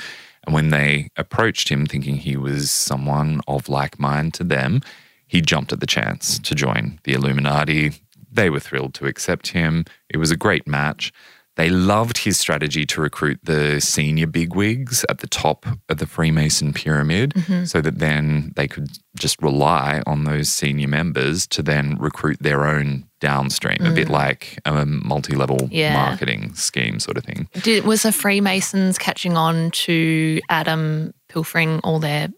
[0.45, 4.82] And when they approached him thinking he was someone of like mind to them,
[5.28, 7.93] he jumped at the chance to join the Illuminati.
[8.30, 9.86] They were thrilled to accept him.
[10.10, 11.13] It was a great match.
[11.58, 16.74] They loved his strategy to recruit the senior bigwigs at the top of the Freemason
[16.74, 17.66] pyramid mm-hmm.
[17.66, 22.66] so that then they could just rely on those senior members to then recruit their
[22.66, 24.12] own downstream, a bit mm.
[24.12, 25.94] like a multi level Yeah.
[25.94, 27.48] marketing scheme sort of thing.
[27.62, 32.30] Did, was the Freemasons catching on to Adam pilfering all their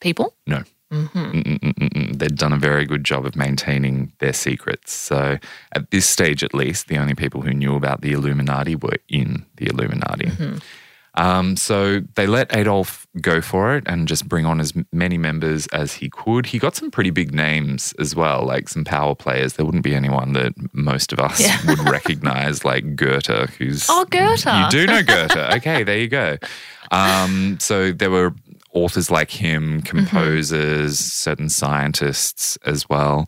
[0.00, 0.36] people?
[0.46, 0.62] No.
[0.92, 2.18] Mm-mm-mm-mm.
[2.18, 4.92] They'd done a very good job of maintaining their secrets.
[4.92, 5.38] So,
[5.72, 9.44] at this stage at least, the only people who knew about the Illuminati were in
[9.56, 10.30] the Illuminati.
[11.18, 15.66] Um, so, they let Adolf go for it and just bring on as many members
[15.68, 16.44] as he could.
[16.46, 19.54] He got some pretty big names as well, like some power players.
[19.54, 21.58] There wouldn't be anyone that most of us Yeah.
[21.66, 23.86] would recognize, like Goethe, who's.
[23.88, 24.44] Oh, Goethe.
[24.44, 25.36] You do know Goethe.
[25.56, 26.36] Okay, there you go.
[26.92, 28.32] Um, so there were
[28.76, 29.80] authors like him, mm-hmm.
[29.80, 33.26] composers, certain scientists as well.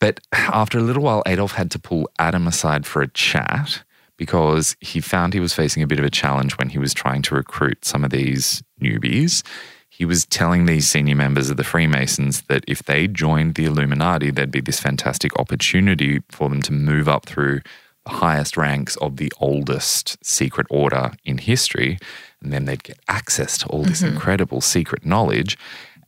[0.00, 3.84] But after a little while, Adolf had to pull Adam aside for a chat
[4.16, 7.22] because he found he was facing a bit of a challenge when he was trying
[7.22, 9.42] to recruit some of these newbies.
[9.88, 14.30] He was telling these senior members of the Freemasons that if they joined the Illuminati,
[14.30, 17.60] there'd be this fantastic opportunity for them to move up through
[18.04, 21.98] the highest ranks of the oldest secret order in history.
[22.44, 25.58] And then they'd get access to all this incredible secret knowledge.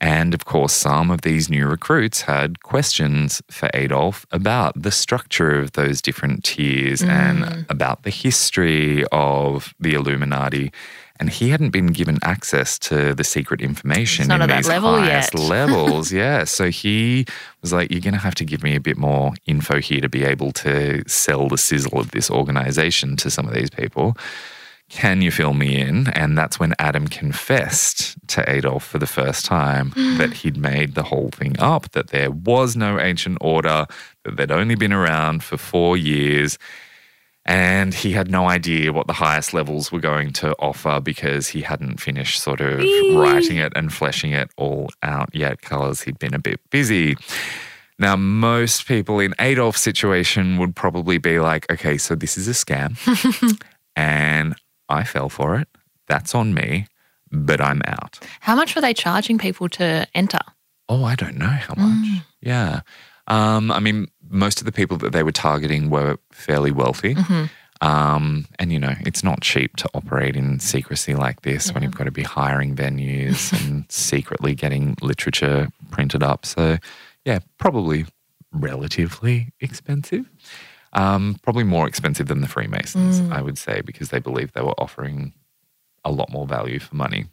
[0.00, 5.58] And of course, some of these new recruits had questions for Adolf about the structure
[5.58, 10.72] of those different tiers and about the history of the Illuminati.
[11.18, 15.42] And he hadn't been given access to the secret information in these level highest yet.
[15.48, 16.12] levels.
[16.12, 16.44] yeah.
[16.44, 17.24] So he
[17.62, 20.10] was like, You're going to have to give me a bit more info here to
[20.10, 24.14] be able to sell the sizzle of this organization to some of these people.
[24.88, 26.08] Can you fill me in?
[26.08, 31.02] And that's when Adam confessed to Adolf for the first time that he'd made the
[31.02, 33.86] whole thing up, that there was no ancient order,
[34.24, 36.58] that they'd only been around for four years.
[37.44, 41.62] And he had no idea what the highest levels were going to offer because he
[41.62, 42.80] hadn't finished sort of
[43.14, 47.16] writing it and fleshing it all out yet because he'd been a bit busy.
[48.00, 52.50] Now, most people in Adolf's situation would probably be like, okay, so this is a
[52.50, 52.96] scam
[53.96, 54.56] and
[54.88, 55.68] I fell for it.
[56.08, 56.86] That's on me,
[57.30, 58.18] but I'm out.
[58.40, 60.38] How much were they charging people to enter?
[60.88, 62.22] Oh, I don't know how much.
[62.40, 62.80] Yeah.
[63.26, 67.16] Um, I mean, most of the people that they were targeting were fairly wealthy.
[67.80, 71.96] Um, and, you know, it's not cheap to operate in secrecy like this when you've
[71.96, 76.46] got to be hiring venues and secretly getting literature printed up.
[76.46, 76.78] So,
[77.24, 78.06] yeah, probably
[78.52, 80.30] relatively expensive.
[80.96, 84.80] Um, probably more expensive than the Freemasons, I would say, because they believed they were
[84.80, 85.34] offering
[86.06, 87.26] a lot more value for money.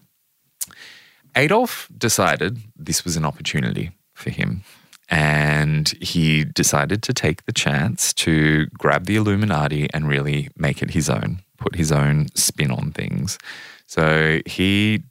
[1.35, 4.63] Adolf decided this was an opportunity for him.
[5.09, 10.91] And he decided to take the chance to grab the Illuminati and really make it
[10.91, 13.37] his own, put his own spin on things.
[13.85, 15.03] So he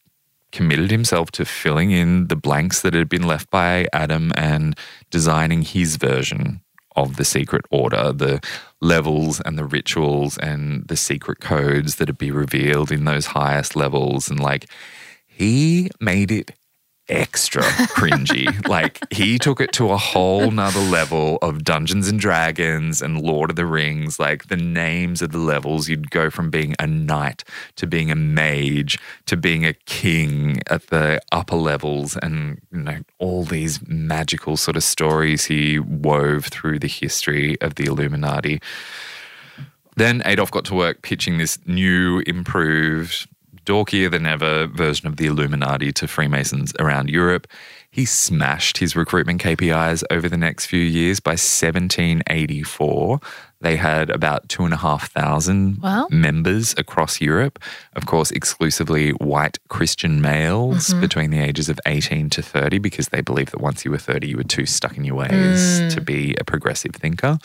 [0.51, 4.77] committed himself to filling in the blanks that had been left by Adam and
[5.11, 6.61] designing his version
[6.97, 8.41] of the secret order, the
[8.81, 13.77] levels and the rituals and the secret codes that would be revealed in those highest
[13.77, 14.29] levels.
[14.29, 14.69] And like,
[15.27, 16.53] he made it
[17.09, 18.67] extra cringy.
[18.73, 23.51] like he took it to a whole nother level of Dungeons and Dragons and Lord
[23.51, 24.19] of the Rings.
[24.19, 27.45] Like the names of the levels, you'd go from being a knight
[27.77, 33.01] to being a mage to being a king at the upper levels, and you know
[33.19, 38.61] all these magical sort of stories he wove through the history of the Illuminati.
[39.97, 43.29] Then Adolf got to work pitching this new, improved,
[43.65, 47.47] dorkier than ever version of the Illuminati to Freemasons around Europe.
[47.91, 51.21] He smashed his recruitment KPIs over the next few years.
[51.21, 53.21] By 1784,
[53.61, 56.09] they had about two and a half thousand Wow.
[56.11, 57.59] members across Europe.
[57.95, 63.21] Of course, exclusively white Christian males between the ages of 18 to 30, because they
[63.21, 66.35] believed that once you were 30, you were too stuck in your ways to be
[66.41, 67.39] a progressive thinker.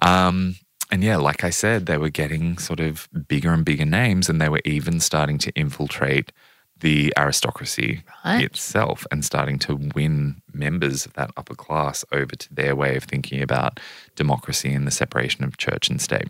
[0.00, 0.56] Um,
[0.92, 4.40] and yeah, like I said, they were getting sort of bigger and bigger names, and
[4.40, 6.32] they were even starting to infiltrate
[6.80, 8.44] the aristocracy Right.
[8.44, 13.04] itself and starting to win members of that upper class over to their way of
[13.04, 13.80] thinking about
[14.16, 16.28] democracy and the separation of church and state.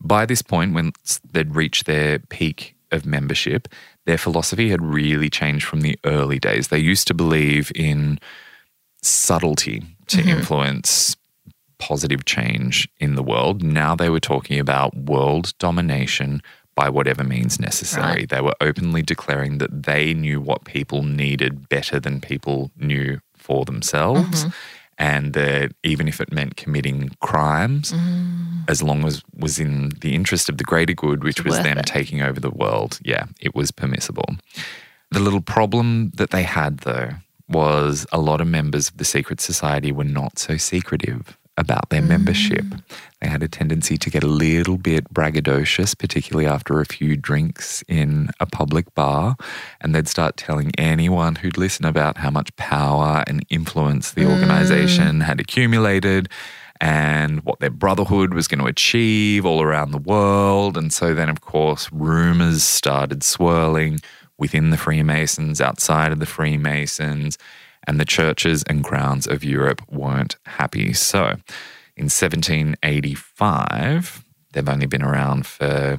[0.00, 0.92] By this point, when
[1.30, 3.68] they'd reached their peak of membership,
[4.04, 6.68] their philosophy had really changed from the early days.
[6.68, 8.18] They used to believe in
[9.02, 10.28] subtlety to mm-hmm.
[10.28, 11.17] influence
[11.78, 13.62] positive change in the world.
[13.62, 16.42] Now they were talking about world domination
[16.74, 18.20] by whatever means necessary.
[18.20, 18.28] Right.
[18.28, 23.64] They were openly declaring that they knew what people needed better than people knew for
[23.64, 24.44] themselves.
[24.44, 24.50] Mm-hmm.
[25.00, 28.68] And that even if it meant committing crimes, mm.
[28.68, 31.78] as long as was in the interest of the greater good, which was worth them
[31.78, 31.86] it.
[31.86, 34.26] taking over the world, yeah, it was permissible.
[35.12, 37.10] The little problem that they had, though,
[37.48, 42.00] was a lot of members of the secret society were not so secretive about their
[42.00, 42.08] mm.
[42.08, 42.64] membership.
[43.20, 47.82] They had a tendency to get a little bit braggadocious, particularly after a few drinks
[47.88, 49.36] in a public bar,
[49.80, 55.18] and they'd start telling anyone who'd listen about how much power and influence the organization
[55.18, 55.24] mm.
[55.24, 56.28] had accumulated
[56.80, 60.76] and what their brotherhood was going to achieve all around the world.
[60.76, 63.98] And so then, of course, rumors started swirling
[64.38, 67.36] within the Freemasons, outside of the Freemasons,
[67.88, 70.92] and the churches and crowns of Europe weren't happy.
[70.92, 71.38] So
[71.96, 74.22] in 1785,
[74.52, 75.96] they've only been around for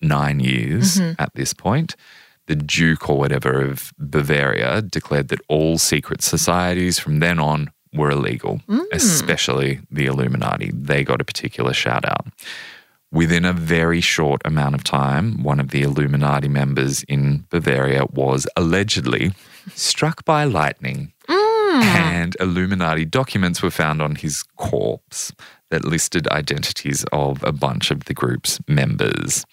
[0.00, 1.20] nine years mm-hmm.
[1.20, 1.96] at this point.
[2.46, 8.10] The Duke or whatever of Bavaria declared that all secret societies from then on were
[8.10, 8.84] illegal, mm.
[8.92, 10.70] especially the Illuminati.
[10.72, 12.28] They got a particular shout out.
[13.10, 18.46] Within a very short amount of time, one of the Illuminati members in Bavaria was
[18.56, 19.32] allegedly
[19.74, 21.82] struck by lightning, mm.
[21.82, 25.32] and Illuminati documents were found on his corpse
[25.70, 29.44] that listed identities of a bunch of the group's members.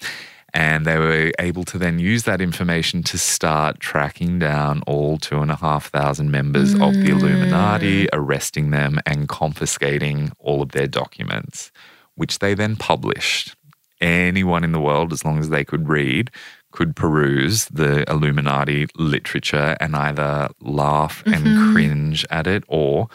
[0.53, 5.41] And they were able to then use that information to start tracking down all two
[5.41, 7.19] and a half thousand members of the mm.
[7.19, 11.73] Illuminati, arresting them and confiscating all of their documents,
[12.15, 13.53] which they then published.
[13.99, 16.31] Anyone in the world, as long as they could read,
[16.75, 21.71] could peruse the Illuminati literature and either laugh and mm-hmm.
[21.71, 23.07] cringe at it or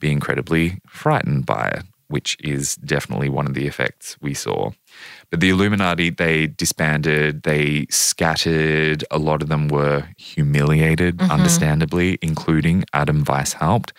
[0.00, 4.70] be incredibly frightened by it, which is definitely one of the effects we saw.
[5.28, 9.04] But the Illuminati, they disbanded, they scattered.
[9.10, 11.30] A lot of them were humiliated, mm-hmm.
[11.30, 13.90] understandably, including Adam Weishaupt.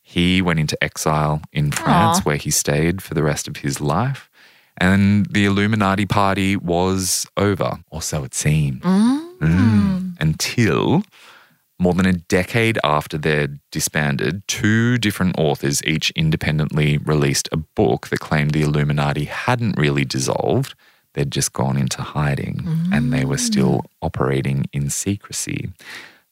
[0.00, 2.22] He went into exile in France, Aw.
[2.22, 4.29] where he stayed for the rest of his life.
[4.78, 8.82] And the Illuminati party was over, or so it seemed.
[8.82, 10.20] Mm.
[10.20, 11.02] Until
[11.80, 18.08] more than a decade after they'd disbanded, two different authors each independently released a book
[18.08, 20.74] that claimed the Illuminati hadn't really dissolved.
[21.14, 22.62] They'd just gone into hiding
[22.92, 25.70] and they were still operating in secrecy.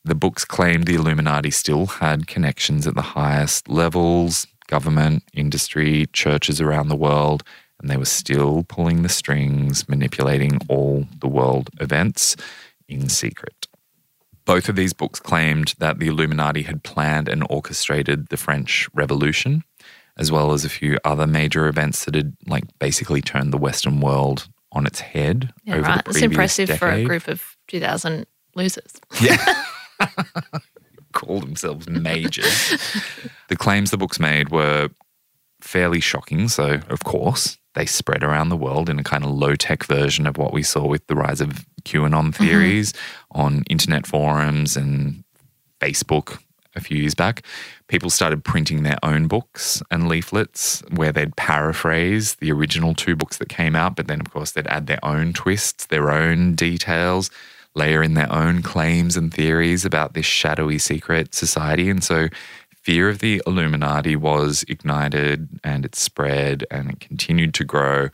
[0.05, 6.61] The books claimed the Illuminati still had connections at the highest levels government, industry, churches
[6.61, 7.43] around the world,
[7.81, 12.37] and they were still pulling the strings, manipulating all the world events
[12.89, 13.67] in secret.
[14.45, 19.63] Both of these books claimed that the Illuminati had planned and orchestrated the French Revolution,
[20.17, 24.01] as well as a few other major events that had like basically turned the Western
[24.01, 26.05] world on its head Yeah, over right.
[26.05, 28.93] the It's previous impressive for a group of 2,000 losers.
[29.21, 29.37] Yeah.
[31.13, 32.77] Call themselves majors.
[33.49, 34.89] the claims the books made were
[35.69, 36.49] fairly shocking.
[36.49, 40.27] So, of course, they spread around the world in a kind of low tech version
[40.27, 42.43] of what we saw with the rise of QAnon mm-hmm.
[42.43, 42.95] theories
[43.33, 45.23] on internet forums and
[45.79, 46.43] Facebook
[46.75, 47.43] a few years back.
[47.87, 53.37] People started printing their own books and leaflets where they'd paraphrase the original two books
[53.37, 57.31] that came out, but then, of course, they'd add their own twists, their own details,
[57.75, 61.91] layer in their own claims and theories about this shadowy secret society.
[61.91, 62.29] And so,
[62.89, 68.09] fear of the Illuminati was ignited and it spread and it continued to grow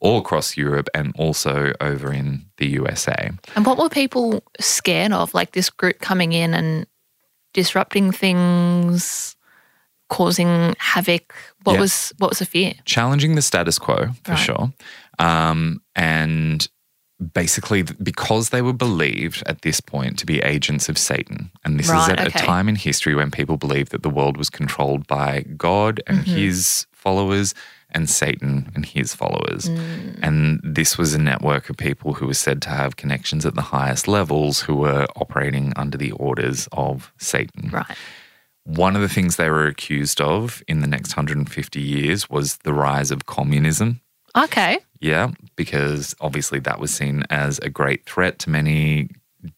[0.00, 3.32] all across Europe and also over in the USA.
[3.54, 5.34] And what were people scared of?
[5.34, 6.86] Like this group coming in and
[7.52, 9.36] disrupting things,
[10.08, 11.34] causing havoc.
[11.64, 11.80] What Yeah.
[11.80, 12.72] was what was the fear?
[12.86, 14.38] challenging the status quo for Right.
[14.38, 14.72] sure.
[15.18, 16.66] Um, and
[17.32, 21.86] basically, because they were believed at this point to be agents of Satan, and this
[21.86, 22.26] is at okay.
[22.26, 26.14] a time in history when people believed that the world was controlled by God and
[26.24, 26.36] Mm-hmm.
[26.36, 27.54] his followers
[27.90, 29.68] and Satan and his followers.
[29.68, 30.18] Mm.
[30.22, 33.62] And this was a network of people who were said to have connections at the
[33.62, 37.70] highest levels who were operating under the orders of Satan.
[37.70, 37.96] Right.
[38.64, 42.72] One of the things they were accused of in the next 150 years was the
[42.72, 44.00] rise of communism.
[44.36, 44.78] Okay.
[45.00, 49.10] Yeah, because obviously that was seen as a great threat to many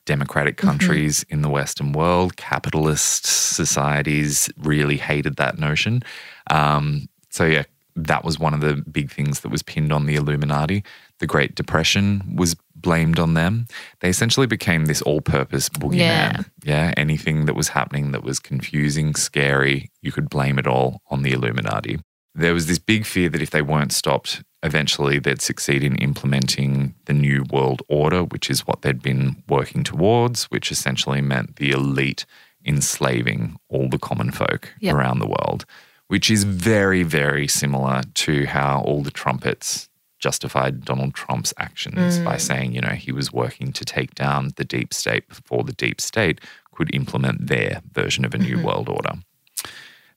[0.04, 0.68] democratic Mm-hmm.
[0.68, 2.36] countries in the Western world.
[2.36, 6.02] Capitalist societies really hated that notion.
[6.50, 7.64] Um, so, yeah,
[7.94, 10.82] that was one of the big things that was pinned on the Illuminati.
[11.20, 13.66] The Great Depression was blamed on them.
[14.00, 15.94] They essentially became this all purpose boogeyman.
[15.98, 16.42] Yeah.
[16.64, 21.22] yeah, anything that was happening that was confusing, scary, you could blame it all on
[21.22, 22.00] the Illuminati
[22.38, 26.94] there was this big fear that if they weren't stopped, eventually they'd succeed in implementing
[27.06, 31.70] the New World Order, which is what they'd been working towards, which essentially meant the
[31.70, 32.26] elite
[32.66, 34.94] enslaving all the common folk Yep.
[34.94, 35.64] around the world,
[36.08, 39.88] which is very, very similar to how all the trumpets
[40.18, 42.40] justified Donald Trump's actions by mm.
[42.40, 46.00] saying, you know, he was working to take down the deep state before the deep
[46.00, 46.40] state
[46.74, 48.66] could implement their version of a new mm-hmm.
[48.66, 49.12] world order.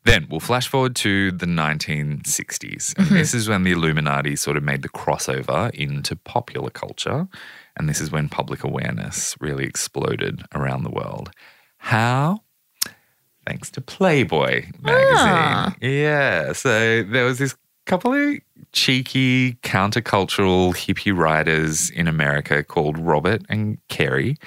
[0.09, 2.97] Then we'll flash forward to the 1960s.
[2.97, 7.27] And this is when the Illuminati sort of made the crossover into popular culture.
[7.77, 11.29] And this is when public awareness really exploded around the world.
[11.77, 12.41] How?
[13.45, 15.15] Thanks to Playboy magazine.
[15.15, 15.75] Ah.
[15.79, 16.53] Yeah.
[16.53, 17.55] So there was this
[17.85, 18.39] couple of
[18.71, 24.37] cheeky countercultural hippie writers in America called Robert and Kerry.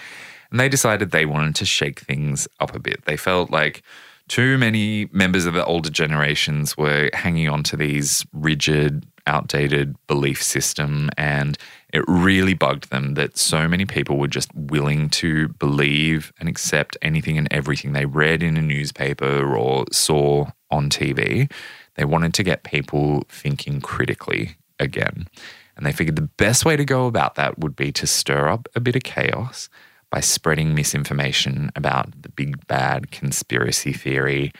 [0.50, 3.04] And they decided they wanted to shake things up a bit.
[3.04, 3.84] They felt like
[4.33, 10.43] too many members of the older generations were hanging on to these rigid, outdated belief
[10.43, 11.59] system and
[11.93, 16.97] it really bugged them that so many people were just willing to believe and accept
[17.03, 21.53] anything and everything they read in a newspaper or saw on TV.
[21.97, 25.28] They wanted to get people thinking critically again.
[25.76, 28.66] And they figured the best way to go about that would be to stir up
[28.74, 29.68] a bit of chaos
[30.12, 34.52] by spreading misinformation about the big bad conspiracy theory,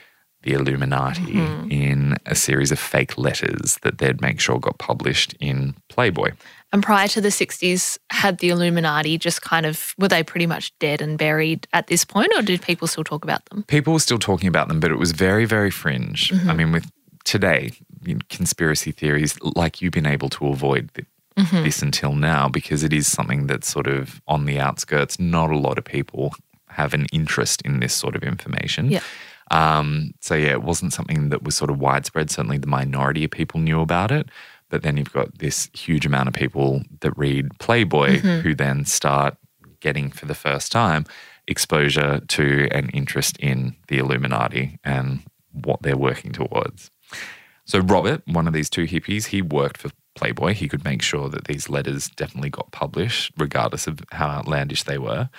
[0.43, 1.71] the Illuminati, mm-hmm.
[1.71, 6.33] in a series of fake letters that they'd make sure got published in Playboy.
[6.73, 10.77] And prior to the 60s, had the Illuminati just kind of, were they pretty much
[10.79, 13.63] dead and buried at this point, or did people still talk about them?
[13.65, 16.31] People were still talking about them, but it was very, very fringe.
[16.31, 16.51] Mm-hmm.
[16.51, 16.91] I mean, with
[17.25, 17.73] today,
[18.05, 20.91] you know, conspiracy theories, like you've been able to avoid
[21.37, 25.19] th- this until now because it is something that's sort of on the outskirts.
[25.19, 26.35] Not a lot of people
[26.69, 28.91] have an interest in this sort of information.
[28.91, 29.03] Yeah.
[29.51, 32.31] Um, so yeah, it wasn't something that was sort of widespread.
[32.31, 34.29] Certainly, the minority of people knew about it.
[34.71, 39.37] But then you've got this huge amount of people that read Playboy who then start
[39.81, 41.05] getting for the first time
[41.47, 46.91] exposure to an interest in the Illuminati and what they're working towards.
[47.67, 50.55] So Robert, one of these two hippies, he worked for Playboy.
[50.55, 54.99] He could make sure that these letters definitely got published, regardless of how outlandish they
[54.99, 55.31] were.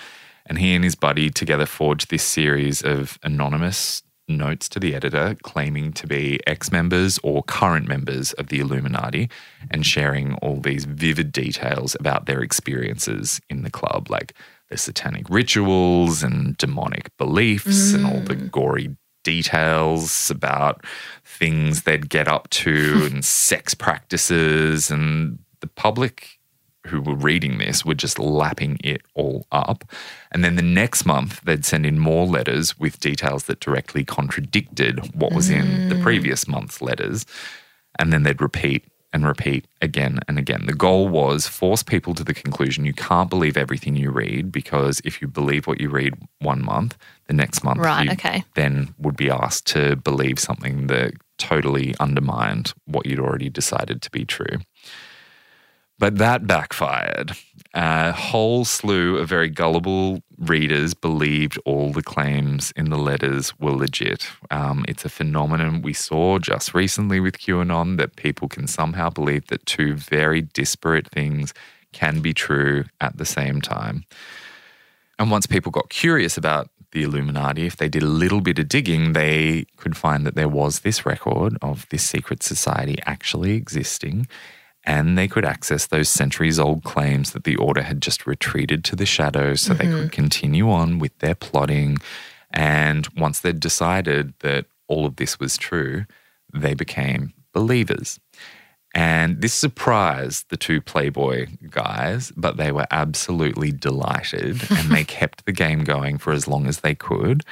[0.46, 5.36] And he and his buddy together forged this series of anonymous notes to the editor
[5.44, 9.30] claiming to be ex members or current members of the Illuminati
[9.70, 14.34] and sharing all these vivid details about their experiences in the club, like
[14.70, 18.52] the satanic rituals and demonic beliefs and all the mm.
[18.52, 20.86] gory details about
[21.24, 26.40] things they'd get up to and sex practices and the public
[26.88, 29.86] who were reading this were just lapping it all up.
[30.32, 35.16] And then the next month, they'd send in more letters with details that directly contradicted
[35.16, 36.04] what was in the mm.
[36.04, 37.26] previous month's letters.
[38.00, 40.66] And then they'd repeat and repeat again and again.
[40.66, 45.02] The goal was force people to the conclusion you can't believe everything you read because
[45.06, 46.98] if you believe what you read one month,
[47.28, 48.44] the next month Right, you okay.
[48.56, 54.12] then would be asked to believe something that totally undermined what you'd already decided to
[54.12, 54.60] be true.
[56.04, 57.32] But that backfired.
[57.74, 63.72] A whole slew of very gullible readers believed all the claims in the letters were
[63.72, 64.28] legit.
[64.52, 69.48] Um, it's a phenomenon we saw just recently with QAnon that people can somehow believe
[69.48, 71.54] that two very disparate things
[71.94, 74.04] can be true at the same time.
[75.18, 78.68] And once people got curious about the Illuminati, if they did a little bit of
[78.68, 84.28] digging, they could find that there was this record of this secret society actually existing.
[84.86, 88.96] And they could access those centuries old claims that the order had just retreated to
[88.96, 90.08] the shadows so they could mm-hmm.
[90.08, 91.98] continue on with their plotting.
[92.52, 96.06] And once they'd decided that all of this was true,
[96.54, 98.20] they became believers.
[98.96, 105.46] And this surprised the two Playboy guys, but they were absolutely delighted and they kept
[105.46, 107.44] the game going for as long as they could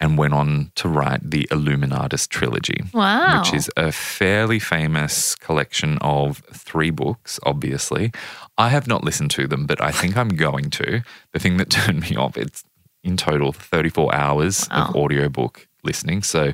[0.00, 3.40] and went on to write the Illuminatus trilogy, Wow.
[3.40, 8.12] which is a fairly famous collection of three books, obviously.
[8.56, 11.02] I have not listened to them, but I think I'm going to.
[11.32, 12.62] The thing that turned me off, it's
[13.02, 16.22] in total 34 hours of audiobook listening.
[16.22, 16.52] So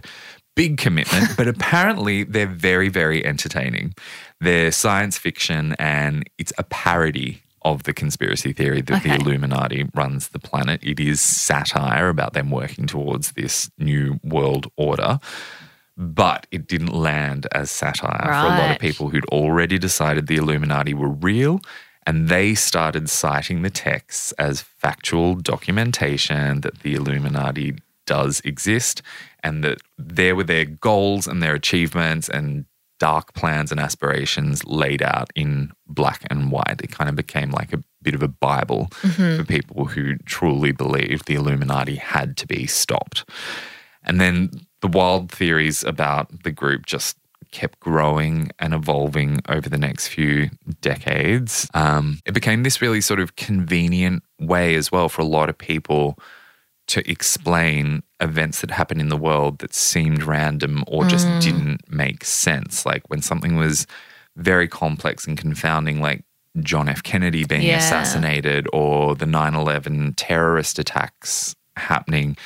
[0.56, 3.94] big commitment, but apparently they're very, very entertaining.
[4.40, 9.08] They're science fiction and it's a parody of the conspiracy theory that Okay.
[9.10, 10.80] the Illuminati runs the planet.
[10.82, 15.18] It is satire about them working towards this new world order.
[15.96, 20.36] But it didn't land as satire for a lot of people who'd already decided the
[20.36, 21.60] Illuminati were real
[22.06, 29.00] and they started citing the texts as factual documentation that the Illuminati does exist
[29.42, 32.66] and that there were their goals and their achievements and
[33.04, 36.80] dark plans and aspirations laid out in black and white.
[36.82, 38.88] It kind of became like a bit of a Bible
[39.36, 43.28] for people who truly believed the Illuminati had to be stopped.
[44.04, 47.18] And then the wild theories about the group just
[47.50, 50.48] kept growing and evolving over the next few
[50.80, 51.68] decades.
[51.74, 55.58] Um, it became this really sort of convenient way as well for a lot of
[55.58, 56.18] people
[56.86, 61.40] to explain events that happen in the world that seemed random or just Mm.
[61.42, 62.84] didn't make sense.
[62.84, 63.86] Like when something was
[64.36, 66.24] very complex and confounding, like
[66.60, 67.02] John F.
[67.02, 67.78] Kennedy being Yeah.
[67.78, 72.36] assassinated or the 9 11 terrorist attacks happening,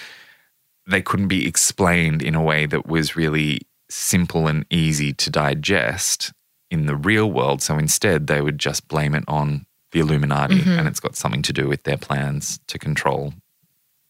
[0.87, 3.61] they couldn't be explained in a way that was really
[3.91, 6.33] simple and easy to digest
[6.71, 7.61] in the real world.
[7.63, 10.79] So instead, they would just blame it on the Illuminati, Mm-hmm.
[10.79, 13.33] and it's got something to do with their plans to control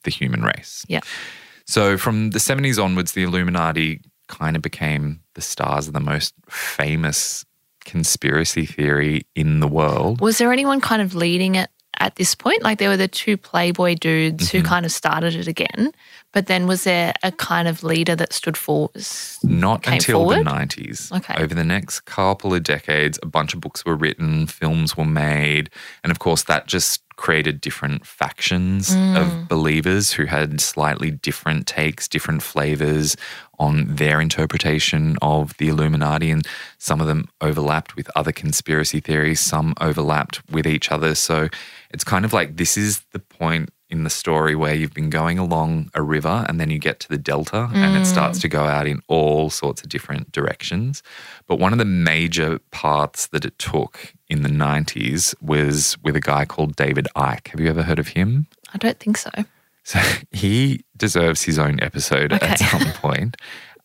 [0.09, 0.85] the human race.
[0.89, 1.01] Yeah.
[1.67, 6.33] So from the 70s onwards, the Illuminati kind of became the stars of the most
[6.49, 7.45] famous
[7.85, 10.21] conspiracy theory in the world.
[10.21, 12.63] Was there anyone kind of leading it at this point?
[12.63, 14.59] Like there were the two Playboy dudes Mm-hmm.
[14.59, 15.93] who kind of started it again,
[16.33, 18.91] but then was there a kind of leader that stood for?
[19.43, 20.39] Not until forward?
[20.39, 21.11] the 90s.
[21.19, 21.35] Okay.
[21.43, 25.71] Over the next couple of decades, a bunch of books were written, films were made,
[26.03, 29.17] and of course, that just created different factions Mm.
[29.21, 33.17] of believers who had slightly different takes, different flavors
[33.59, 36.31] on their interpretation of the Illuminati.
[36.31, 36.47] And
[36.79, 41.15] some of them overlapped with other conspiracy theories, some overlapped with each other.
[41.17, 41.49] So
[41.91, 45.39] it's kind of like this is the point in the story where you've been going
[45.39, 48.65] along a river and then you get to the delta and it starts to go
[48.65, 51.03] out in all sorts of different directions.
[51.47, 56.21] But one of the major paths that it took in the 90s was with a
[56.21, 57.49] guy called David Icke.
[57.49, 58.47] Have you ever heard of him?
[58.75, 59.31] I don't think so.
[59.85, 59.99] So
[60.33, 63.37] he deserves his own episode at some point.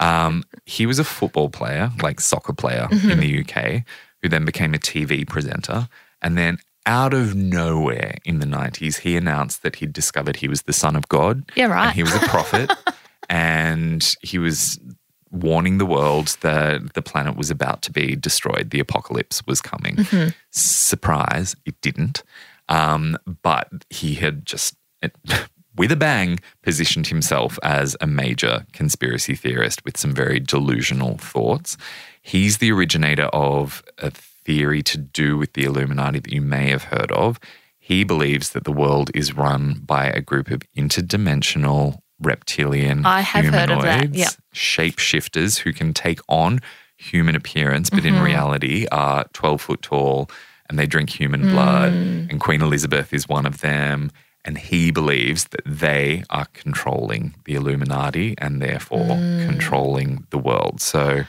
[0.02, 3.10] Um, he was a football player, like soccer player Mm-hmm.
[3.10, 3.84] in the UK,
[4.22, 5.88] who then became a TV presenter.
[6.22, 10.64] And then out of nowhere in the 90s, he announced that he'd discovered he was
[10.64, 11.44] the son of God.
[11.56, 11.88] Yeah, right.
[11.88, 12.72] And he was a prophet.
[13.30, 14.80] and he was
[15.32, 18.70] warning the world that the planet was about to be destroyed.
[18.70, 19.96] The apocalypse was coming.
[19.96, 20.30] Mm-hmm.
[20.52, 22.24] Surprise, it didn't.
[22.70, 24.76] Um, but he had just,
[25.76, 31.78] with a bang, positioned himself as a major conspiracy theorist with some very delusional thoughts.
[32.22, 34.12] He's the originator of a
[34.46, 37.40] theory to do with the Illuminati that you may have heard of.
[37.80, 43.46] He believes that the world is run by a group of interdimensional reptilian I have
[43.46, 44.32] heard of that, humanoids, yep.
[44.54, 46.60] shapeshifters who can take on
[46.98, 48.16] human appearance, but Mm-hmm.
[48.16, 50.30] in reality are 12 foot tall
[50.70, 51.92] and they drink human blood.
[51.94, 52.30] Mm.
[52.32, 54.12] And Queen Elizabeth is one of them.
[54.46, 59.46] And he believes that they are controlling the Illuminati and therefore Mm.
[59.46, 60.82] controlling the world.
[60.82, 61.24] So,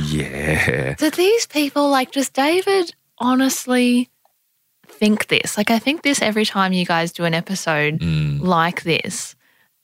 [0.00, 0.94] yeah.
[0.94, 4.08] Do these people, like, does David honestly
[4.86, 5.56] think this?
[5.56, 8.40] Like, I think this every time you guys do an episode Mm.
[8.40, 9.34] like this.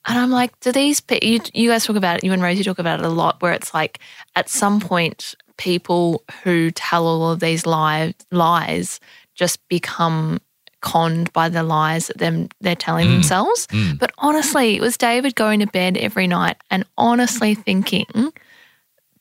[0.05, 2.63] And I'm like, do these people, you, you guys talk about it, you and Rosie
[2.63, 3.99] talk about it a lot, where it's like
[4.35, 8.99] at some point, people who tell all of these lie, lies
[9.35, 10.41] just become
[10.81, 13.11] conned by the lies that them they're telling Mm.
[13.13, 13.67] themselves.
[13.97, 18.33] But honestly, it was David going to bed every night and honestly thinking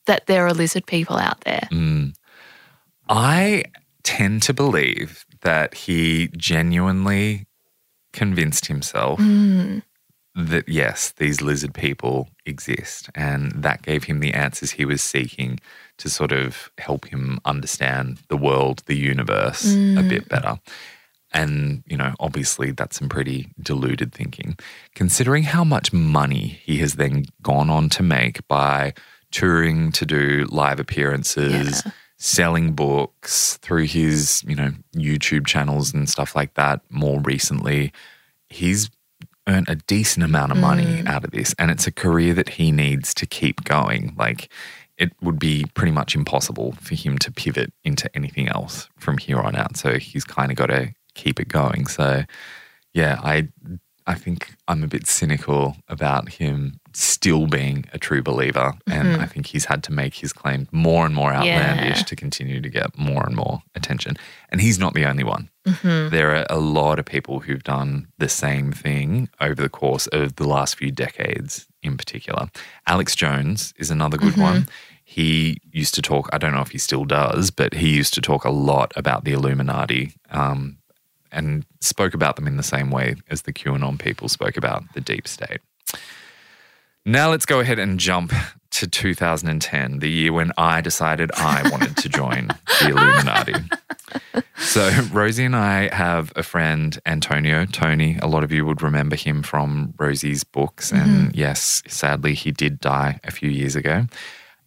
[0.06, 1.68] that there are lizard people out there.
[1.70, 2.14] Mm.
[3.08, 3.64] I
[4.02, 7.46] tend to believe that he genuinely
[8.12, 9.82] convinced himself Mm.
[10.34, 15.60] that yes, these lizard people exist, and that gave him the answers he was seeking
[15.98, 20.58] to sort of help him understand the world, the universe a bit better.
[21.34, 24.56] And, you know, obviously that's some pretty deluded thinking.
[24.94, 28.92] Considering how much money he has then gone on to make by
[29.32, 31.82] touring to do live appearances,
[32.18, 37.92] selling books through his, you know, YouTube channels and stuff like that more recently,
[38.48, 38.90] he's
[39.48, 41.08] earned a decent amount of money mm.
[41.08, 41.52] out of this.
[41.58, 44.14] And it's a career that he needs to keep going.
[44.16, 44.48] Like,
[44.98, 49.40] it would be pretty much impossible for him to pivot into anything else from here
[49.40, 49.76] on out.
[49.76, 51.86] So he's kind of got to keep it going.
[51.86, 52.22] So,
[52.94, 53.48] yeah, I.
[54.06, 58.72] I think I'm a bit cynical about him still being a true believer.
[58.86, 59.20] And mm-hmm.
[59.20, 62.04] I think he's had to make his claim more and more outlandish Yeah.
[62.04, 64.16] to continue to get more and more attention.
[64.50, 65.48] And he's not the only one.
[65.66, 66.10] Mm-hmm.
[66.14, 70.36] There are a lot of people who've done the same thing over the course of
[70.36, 72.48] the last few decades, in particular.
[72.86, 74.42] Alex Jones is another good mm-hmm.
[74.42, 74.68] one.
[75.04, 78.20] He used to talk, I don't know if he still does, but he used to
[78.20, 80.78] talk a lot about the Illuminati um,
[81.32, 85.00] and spoke about them in the same way as the QAnon people spoke about the
[85.00, 85.60] deep state.
[87.04, 88.32] Now let's go ahead and jump
[88.72, 92.48] to 2010, the year when I decided I wanted to join
[92.80, 93.54] the Illuminati.
[94.56, 98.18] So, Rosie and I have a friend, Antonio Tony.
[98.22, 100.92] A lot of you would remember him from Rosie's books.
[100.92, 101.30] And mm-hmm.
[101.34, 104.06] yes, sadly, he did die a few years ago.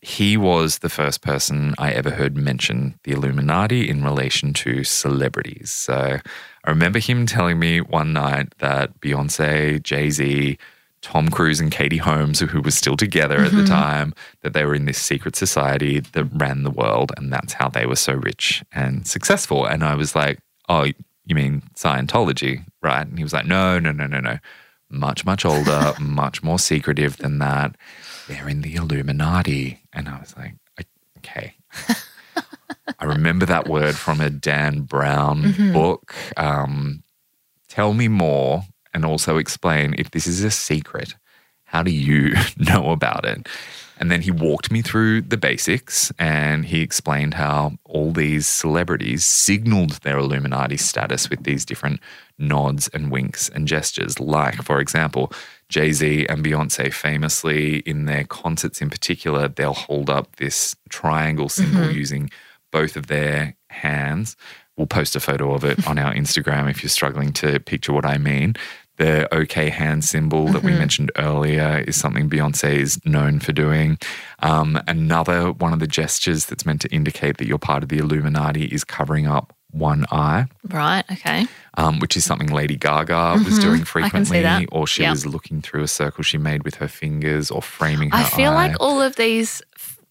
[0.06, 5.72] He was the first person I ever heard mention the Illuminati in relation to celebrities.
[5.72, 6.20] So
[6.64, 10.60] I remember him telling me one night that Beyonce, Jay Z,
[11.02, 13.66] Tom Cruise, and Katie Holmes, who was still together at the mm-hmm.
[13.66, 17.68] time, that they were in this secret society that ran the world, and that's how
[17.68, 19.66] they were so rich and successful.
[19.66, 20.38] And I was like,
[20.70, 23.08] oh, you mean Scientology, right?
[23.08, 24.38] And he was like, no, no, no, no, no.
[24.92, 27.76] Much, much older, much more secretive than that.
[28.28, 29.82] They're in the Illuminati.
[29.94, 30.56] And I was like,
[31.18, 31.56] okay.
[33.00, 36.16] I remember that word from a Dan Brown book.
[36.38, 37.04] Um,
[37.68, 38.64] tell me more
[38.94, 41.16] and also explain if this is a secret,
[41.66, 43.48] how do you know about it?
[43.98, 49.26] And then he walked me through the basics and he explained how all these celebrities
[49.26, 52.02] signaled their Illuminati status with these different
[52.38, 54.20] nods and winks and gestures.
[54.20, 55.32] Like, for example,
[55.76, 61.50] Jay Z and Beyonce famously, in their concerts in particular, they'll hold up this triangle
[61.50, 62.30] symbol using
[62.72, 64.38] both of their hands.
[64.78, 68.06] We'll post a photo of it on our Instagram if you're struggling to picture what
[68.06, 68.56] I mean.
[69.00, 73.98] The OK hand symbol that we mentioned earlier is something Beyonce is known for doing.
[74.40, 77.98] Um, another one of the gestures that's meant to indicate that you're part of the
[77.98, 81.04] Illuminati is covering up one eye, Right.
[81.12, 81.48] Okay.
[81.78, 84.10] um, which is something Lady Gaga was doing Mm-hmm.
[84.10, 85.12] Can see frequently, or she Yeah.
[85.12, 88.52] was looking through a circle she made with her fingers or framing her I feel
[88.52, 88.68] eye.
[88.68, 89.62] like all of these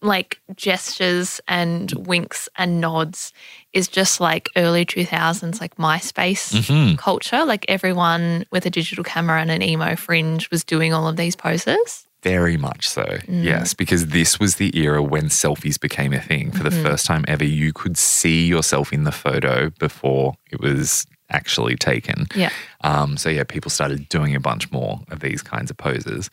[0.03, 3.33] like gestures and winks and nods
[3.73, 6.99] is just like early 2000s like MySpace Mhm.
[6.99, 11.17] culture like everyone with a digital camera and an emo fringe was doing all of
[11.17, 12.04] these poses.
[12.25, 13.05] Very much so.
[13.05, 13.45] Mm.
[13.45, 16.51] Yes, because this was the era when selfies became a thing.
[16.51, 16.83] For the Mm-hmm.
[16.83, 22.27] first time ever, you could see yourself in the photo before it was actually taken.
[22.35, 22.51] Yeah.
[22.83, 26.31] Um, so, yeah, people started doing a bunch more of these kinds of poses.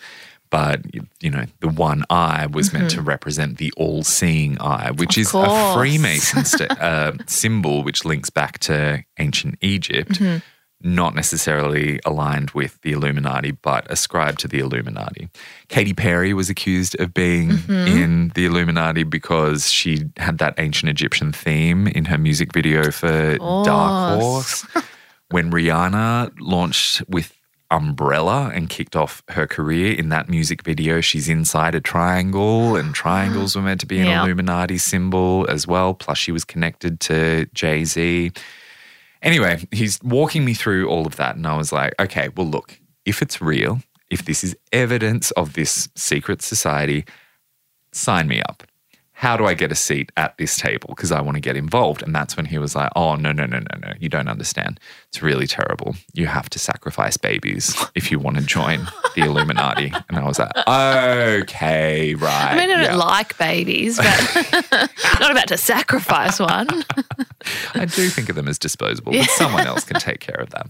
[0.49, 0.81] But,
[1.21, 5.37] you know, the one eye was meant to represent the all seeing eye, which Mm-hmm.
[5.37, 5.75] Of is a course.
[5.77, 10.37] Freemason st- uh, symbol which links back to ancient Egypt Mm-hmm.
[10.83, 15.29] Not necessarily aligned with the Illuminati, but ascribed to the Illuminati.
[15.69, 17.87] Katy Perry was accused of being Mm-hmm.
[18.01, 23.37] in the Illuminati because she had that ancient Egyptian theme in her music video for
[23.37, 24.21] Dark.
[24.21, 24.65] Horse.
[25.29, 27.33] when Rihanna launched with
[27.71, 32.93] Umbrella and kicked off her career in that music video, she's inside a triangle, and
[33.03, 34.23] triangles were meant to be an Yeah.
[34.23, 35.93] Illuminati symbol as well.
[35.93, 38.31] Plus, she was connected to Jay Z.
[39.21, 42.79] Anyway, he's walking me through all of that, and I was like, okay, well, look,
[43.05, 47.05] if it's real, if this is evidence of this secret society,
[47.91, 48.63] sign me up.
[49.21, 50.95] How do I get a seat at this table?
[50.95, 52.01] Because I want to get involved.
[52.01, 53.93] And that's when he was like, oh, no, no, no, no, no.
[53.99, 54.79] You don't understand.
[55.09, 55.95] It's really terrible.
[56.13, 59.93] You have to sacrifice babies if you want to join the Illuminati.
[60.09, 62.51] And I was like, okay, right.
[62.51, 62.95] I mean, I don't yeah.
[62.95, 66.67] like babies, but not about to sacrifice one.
[67.75, 70.67] I do think of them as disposable, but someone else can take care of that.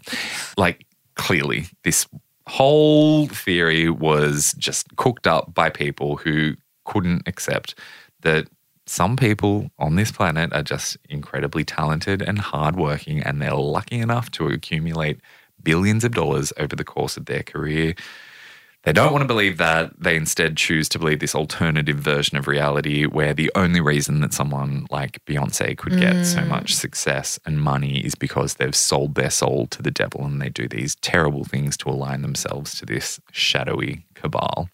[0.58, 0.86] Like,
[1.16, 2.06] clearly, this
[2.48, 7.76] whole theory was just cooked up by people who couldn't accept
[8.22, 8.48] that
[8.86, 14.32] some people on this planet are just incredibly talented and hardworking, and they're lucky enough
[14.32, 15.22] to accumulate
[15.64, 17.94] billions of dollars over the course of their career.
[18.84, 19.92] They don't want to believe that.
[20.00, 24.34] They instead choose to believe this alternative version of reality where the only reason that
[24.34, 26.48] someone like Beyonce could get so mm.
[26.48, 30.50] much success and money is because they've sold their soul to the devil and they
[30.50, 34.68] do these terrible things to align themselves to this shadowy cabal.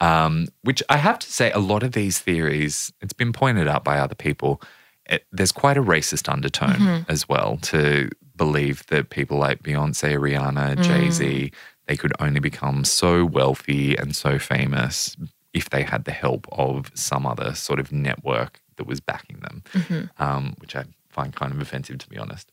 [0.00, 3.84] Um, which I have to say, a lot of these theories, it's been pointed out
[3.84, 4.62] by other people,
[5.06, 10.82] it, there's quite a racist undertone as well to believe that people like Beyonce, Rihanna,
[10.82, 11.52] Jay Z,
[11.86, 15.16] they could only become so wealthy and so famous
[15.52, 19.62] if they had the help of some other sort of network that was backing them,
[20.18, 22.50] um, which I find kind of offensive, to be honest.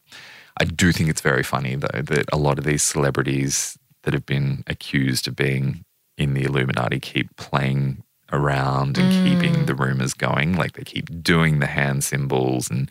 [0.60, 4.26] I do think it's very funny, though, that a lot of these celebrities that have
[4.26, 5.86] been accused of being
[6.18, 10.56] in the Illuminati keep playing around and keeping the rumors going.
[10.56, 12.90] Like they keep doing the hand symbols and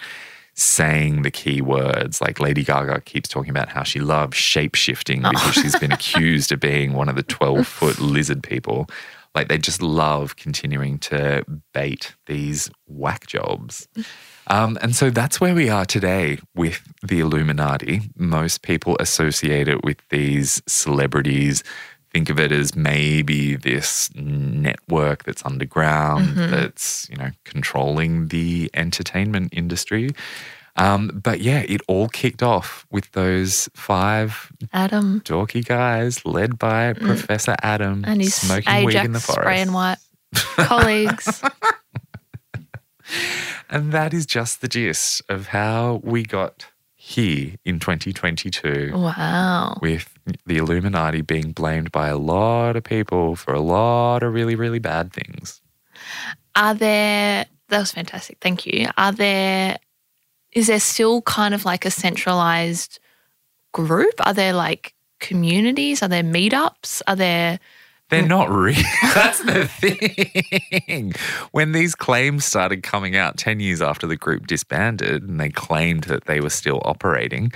[0.55, 2.21] saying the key words.
[2.21, 6.51] Like Lady Gaga keeps talking about how she loves shape shifting because she's been accused
[6.51, 8.89] of being one of the 12 foot lizard people.
[9.35, 13.87] Like they just love continuing to bait these whack jobs.
[14.47, 18.01] Um, and so that's where we are today with the Illuminati.
[18.17, 21.63] Most people associate it with these celebrities,
[22.17, 29.53] think of it as maybe this network that's underground, that's, you know, controlling the entertainment
[29.53, 30.09] industry.
[30.77, 36.95] Um, but yeah, it all kicked off with those five Adam dorky guys led by
[36.95, 39.43] Professor Adam and his smoking weed in the forest.
[39.43, 39.99] spray and white
[40.57, 41.43] colleagues.
[43.69, 49.79] And that is just the gist of how we got here in 2022 Wow.
[49.83, 50.16] with
[50.47, 54.79] the Illuminati being blamed by a lot of people for a lot of really, really
[54.79, 55.61] bad things.
[56.55, 58.39] Are there, that was fantastic.
[58.41, 58.89] Thank you.
[58.97, 59.79] Are there,
[60.53, 62.99] is there still kind of like a centralized
[63.73, 64.15] group?
[64.21, 66.03] Are there like communities?
[66.03, 67.03] Are there meetups?
[67.07, 67.61] Are there,
[68.11, 68.29] They're mm.
[68.29, 68.77] not real.
[69.15, 71.13] That's the thing.
[71.53, 76.05] When these claims started coming out 10 years after the group disbanded and they claimed
[76.05, 77.53] that they were still operating,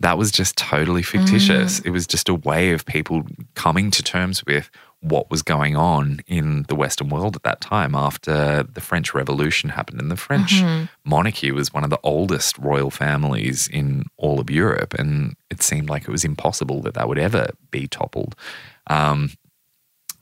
[0.00, 1.80] that was just totally fictitious.
[1.80, 3.24] It was just a way of people
[3.54, 4.70] coming to terms with
[5.00, 9.70] what was going on in the Western world at that time after the French Revolution
[9.70, 10.00] happened.
[10.00, 10.62] And the French
[11.04, 14.94] monarchy was one of the oldest royal families in all of Europe.
[14.94, 18.34] And it seemed like it was impossible that that would ever be toppled.
[18.86, 19.30] Um,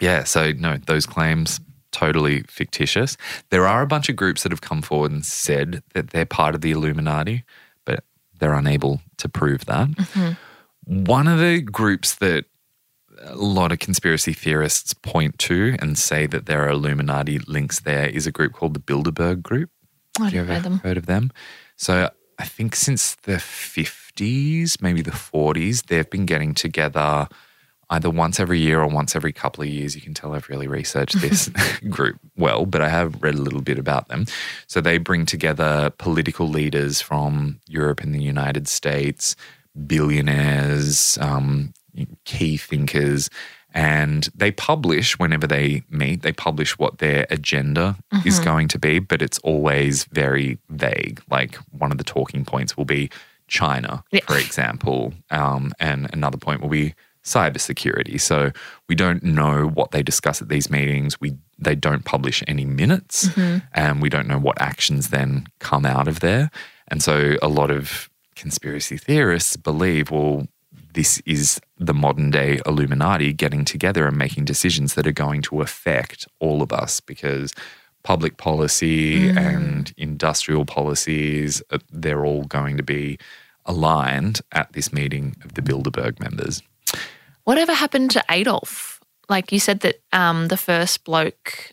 [0.01, 1.61] yeah, so no, those claims
[1.93, 3.17] totally fictitious.
[3.51, 6.57] There are a bunch of groups that have come forward and said that they're part
[6.57, 7.45] of the Illuminati,
[8.43, 10.37] they're unable to prove that.
[10.85, 12.47] One of the groups that
[13.21, 18.09] a lot of conspiracy theorists point to and say that there are Illuminati links there
[18.09, 19.71] is a group called the Bilderberg Group.
[20.19, 20.79] I Have you ever them.
[20.81, 21.31] heard of them?
[21.77, 27.29] So I think since the 50s, maybe the 40s, they've been getting together
[27.93, 29.95] either once every year or once every couple of years.
[29.95, 31.49] You can tell I've really researched this
[31.89, 34.25] group well, but I have read a little bit about them.
[34.67, 39.37] So they bring together political leaders from Europe and the United States,
[39.87, 41.73] billionaires, um,
[42.25, 43.31] key thinkers,
[43.75, 48.99] and they publish whenever they meet, they publish what their agenda is going to be,
[48.99, 51.23] but it's always very vague.
[51.31, 53.11] Like one of the talking points will be
[53.49, 54.21] China, Yeah.
[54.27, 56.95] for example, um, and another point will be
[57.25, 58.21] cybersecurity.
[58.21, 58.51] So
[58.89, 61.21] we don't know what they discuss at these meetings.
[61.21, 63.29] We they don't publish any minutes,
[63.73, 66.51] and we don't know what actions then come out of there.
[66.89, 70.49] And so a lot of conspiracy theorists believe, well,
[70.95, 75.61] this is the modern day Illuminati getting together and making decisions that are going to
[75.61, 77.53] affect all of us because
[78.03, 83.19] public policy and industrial policies, uh, they're all going to be
[83.65, 86.63] aligned at this meeting of the Bilderberg members.
[87.45, 89.01] Whatever happened to Adolf?
[89.29, 91.73] Like you said that um, the first bloke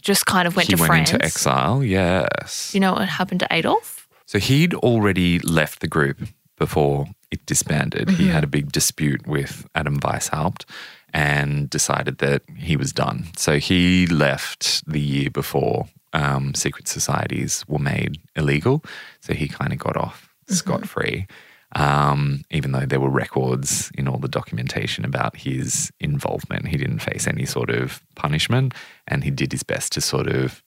[0.00, 1.10] just kind of went he to went France.
[1.12, 2.70] into exile, yes.
[2.72, 4.08] Do you know what happened to Adolf?
[4.26, 6.18] So he'd already left the group
[6.56, 8.10] before it disbanded.
[8.10, 10.64] He had a big dispute with Adam Weishaupt
[11.12, 13.26] and decided that he was done.
[13.36, 18.82] So he left the year before um, secret societies were made illegal.
[19.20, 21.26] So he kind of got off scot free.
[21.74, 27.00] Um, even though there were records in all the documentation about his involvement, he didn't
[27.00, 28.72] face any sort of punishment
[29.08, 30.62] and he did his best to sort of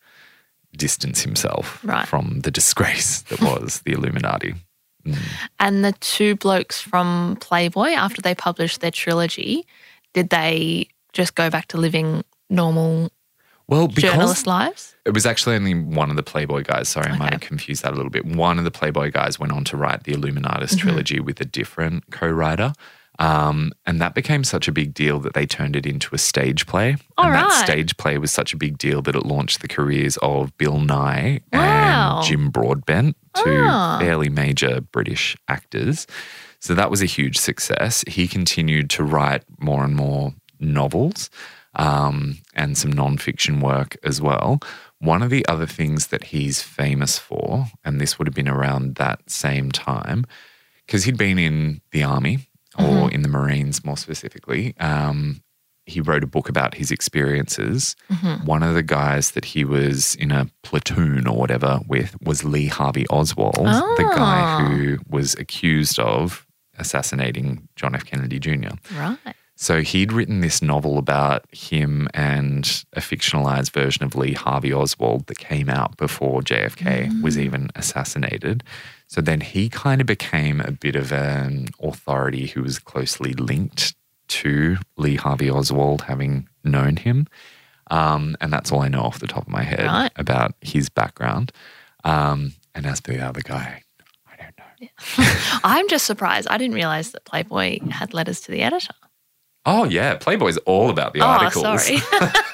[0.77, 2.07] distance himself Right.
[2.07, 4.53] from the disgrace that was the Illuminati.
[5.59, 9.65] And the two blokes from Playboy, after they published their trilogy,
[10.13, 13.09] did they just go back to living normal
[13.69, 14.95] Well, because journalist lives?
[15.05, 16.89] it was actually only one of the Playboy guys.
[16.89, 18.25] Sorry, I might have confused that a little bit.
[18.25, 20.77] One of the Playboy guys went on to write the Illuminatus Mm-hmm.
[20.79, 22.73] trilogy with a different co-writer.
[23.19, 26.65] Um, and that became such a big deal that they turned it into a stage
[26.65, 26.95] play.
[27.17, 30.17] All and that stage play was such a big deal that it launched the careers
[30.21, 32.19] of Bill Nighy Wow.
[32.19, 33.97] and Jim Broadbent, two Ah.
[33.99, 36.07] fairly major British actors.
[36.61, 38.03] So that was a huge success.
[38.07, 41.29] He continued to write more and more novels
[41.75, 44.59] um, and some nonfiction work as well.
[44.99, 48.95] One of the other things that he's famous for, and this would have been around
[48.95, 50.25] that same time,
[50.85, 52.39] because he'd been in the army
[52.77, 54.75] or in the Marines more specifically.
[54.79, 55.41] Um,
[55.85, 57.95] he wrote a book about his experiences.
[58.45, 62.67] One of the guys that he was in a platoon or whatever with was Lee
[62.67, 64.67] Harvey Oswald, the guy Ah.
[64.67, 66.45] who was accused of
[66.77, 68.05] assassinating John F.
[68.05, 68.75] Kennedy Jr.
[68.95, 69.17] Right.
[69.61, 75.27] So he'd written this novel about him and a fictionalized version of Lee Harvey Oswald
[75.27, 78.63] that came out before JFK was even assassinated.
[79.07, 83.95] So then he kind of became a bit of an authority who was closely linked
[84.29, 87.27] to Lee Harvey Oswald, having known him.
[87.91, 90.11] Um, and that's all I know off the top of my head Right.
[90.15, 91.51] about his background.
[92.05, 93.83] Um, and as for the other guy,
[94.25, 94.57] I don't
[95.17, 95.25] know.
[95.65, 96.47] I'm just surprised.
[96.49, 98.93] I didn't realize that Playboy had letters to the editor.
[99.65, 100.15] Oh, yeah.
[100.15, 101.65] Playboy's all about the articles.
[101.65, 101.99] Oh, sorry.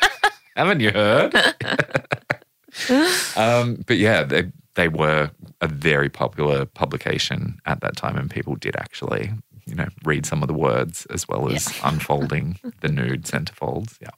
[0.55, 1.35] Haven't you heard?
[3.35, 5.31] um, but yeah, they they were
[5.61, 9.31] a very popular publication at that time, and people did actually,
[9.65, 13.97] you know, read some of the words as well as unfolding the nude centerfolds.
[14.01, 14.09] Yeah,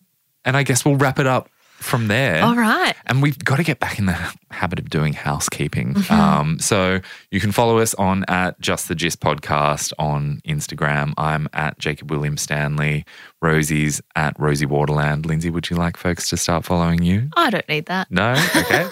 [0.46, 2.44] and I guess we'll wrap it up from there.
[2.44, 2.94] All right.
[3.06, 4.18] And we've got to get back in the
[4.52, 5.96] habit of doing housekeeping.
[6.10, 7.00] Um, so
[7.32, 11.14] you can follow us on at Just the Gist podcast on Instagram.
[11.18, 13.06] I'm at Jacob William Stanley.
[13.42, 15.26] Rosie's at Rosie Waterland.
[15.26, 17.30] Lindsay, would you like folks to start following you?
[17.38, 18.12] I don't need that.
[18.12, 18.34] No?
[18.58, 18.90] Okay.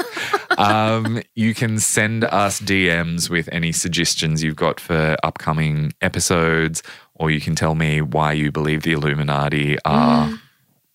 [0.57, 6.81] um, you can send us DMs with any suggestions you've got for upcoming episodes,
[7.15, 10.31] or you can tell me why you believe the Illuminati are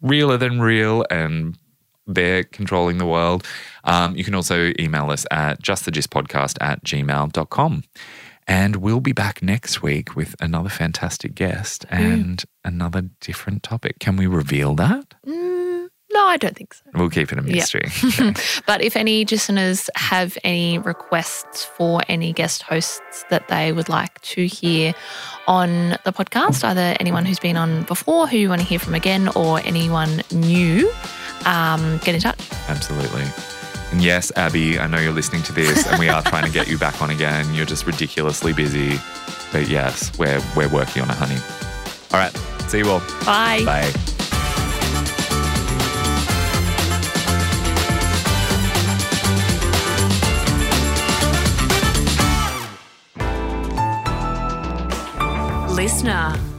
[0.01, 1.59] realer than real and
[2.15, 3.47] they're controlling the world.
[3.85, 7.85] Um, you can also email us at justthegistpodcast at gmail.com.
[8.47, 14.01] And we'll be back next week with another fantastic guest and another different topic.
[14.01, 15.15] Can we reveal that?
[15.25, 16.83] Mm, no, I don't think so.
[16.95, 17.89] We'll keep it a mystery.
[18.21, 18.35] Okay.
[18.67, 24.21] But if any listeners have any requests for any guest hosts that they would like
[24.23, 24.95] to hear
[25.47, 28.95] on the podcast, either anyone who's been on before who you want to hear from
[28.95, 30.93] again or anyone new,
[31.47, 32.41] um, get in touch.
[32.69, 33.25] Absolutely.
[33.93, 36.69] And yes, Abby, I know you're listening to this and we are trying to get
[36.69, 37.53] you back on again.
[37.55, 38.99] You're just ridiculously busy.
[39.53, 41.39] But yes, we're we're working on it, honey.
[42.13, 42.37] All right.
[42.69, 43.01] See you all.
[43.25, 43.65] Bye.
[43.65, 43.93] Bye.
[55.75, 56.50] Listener.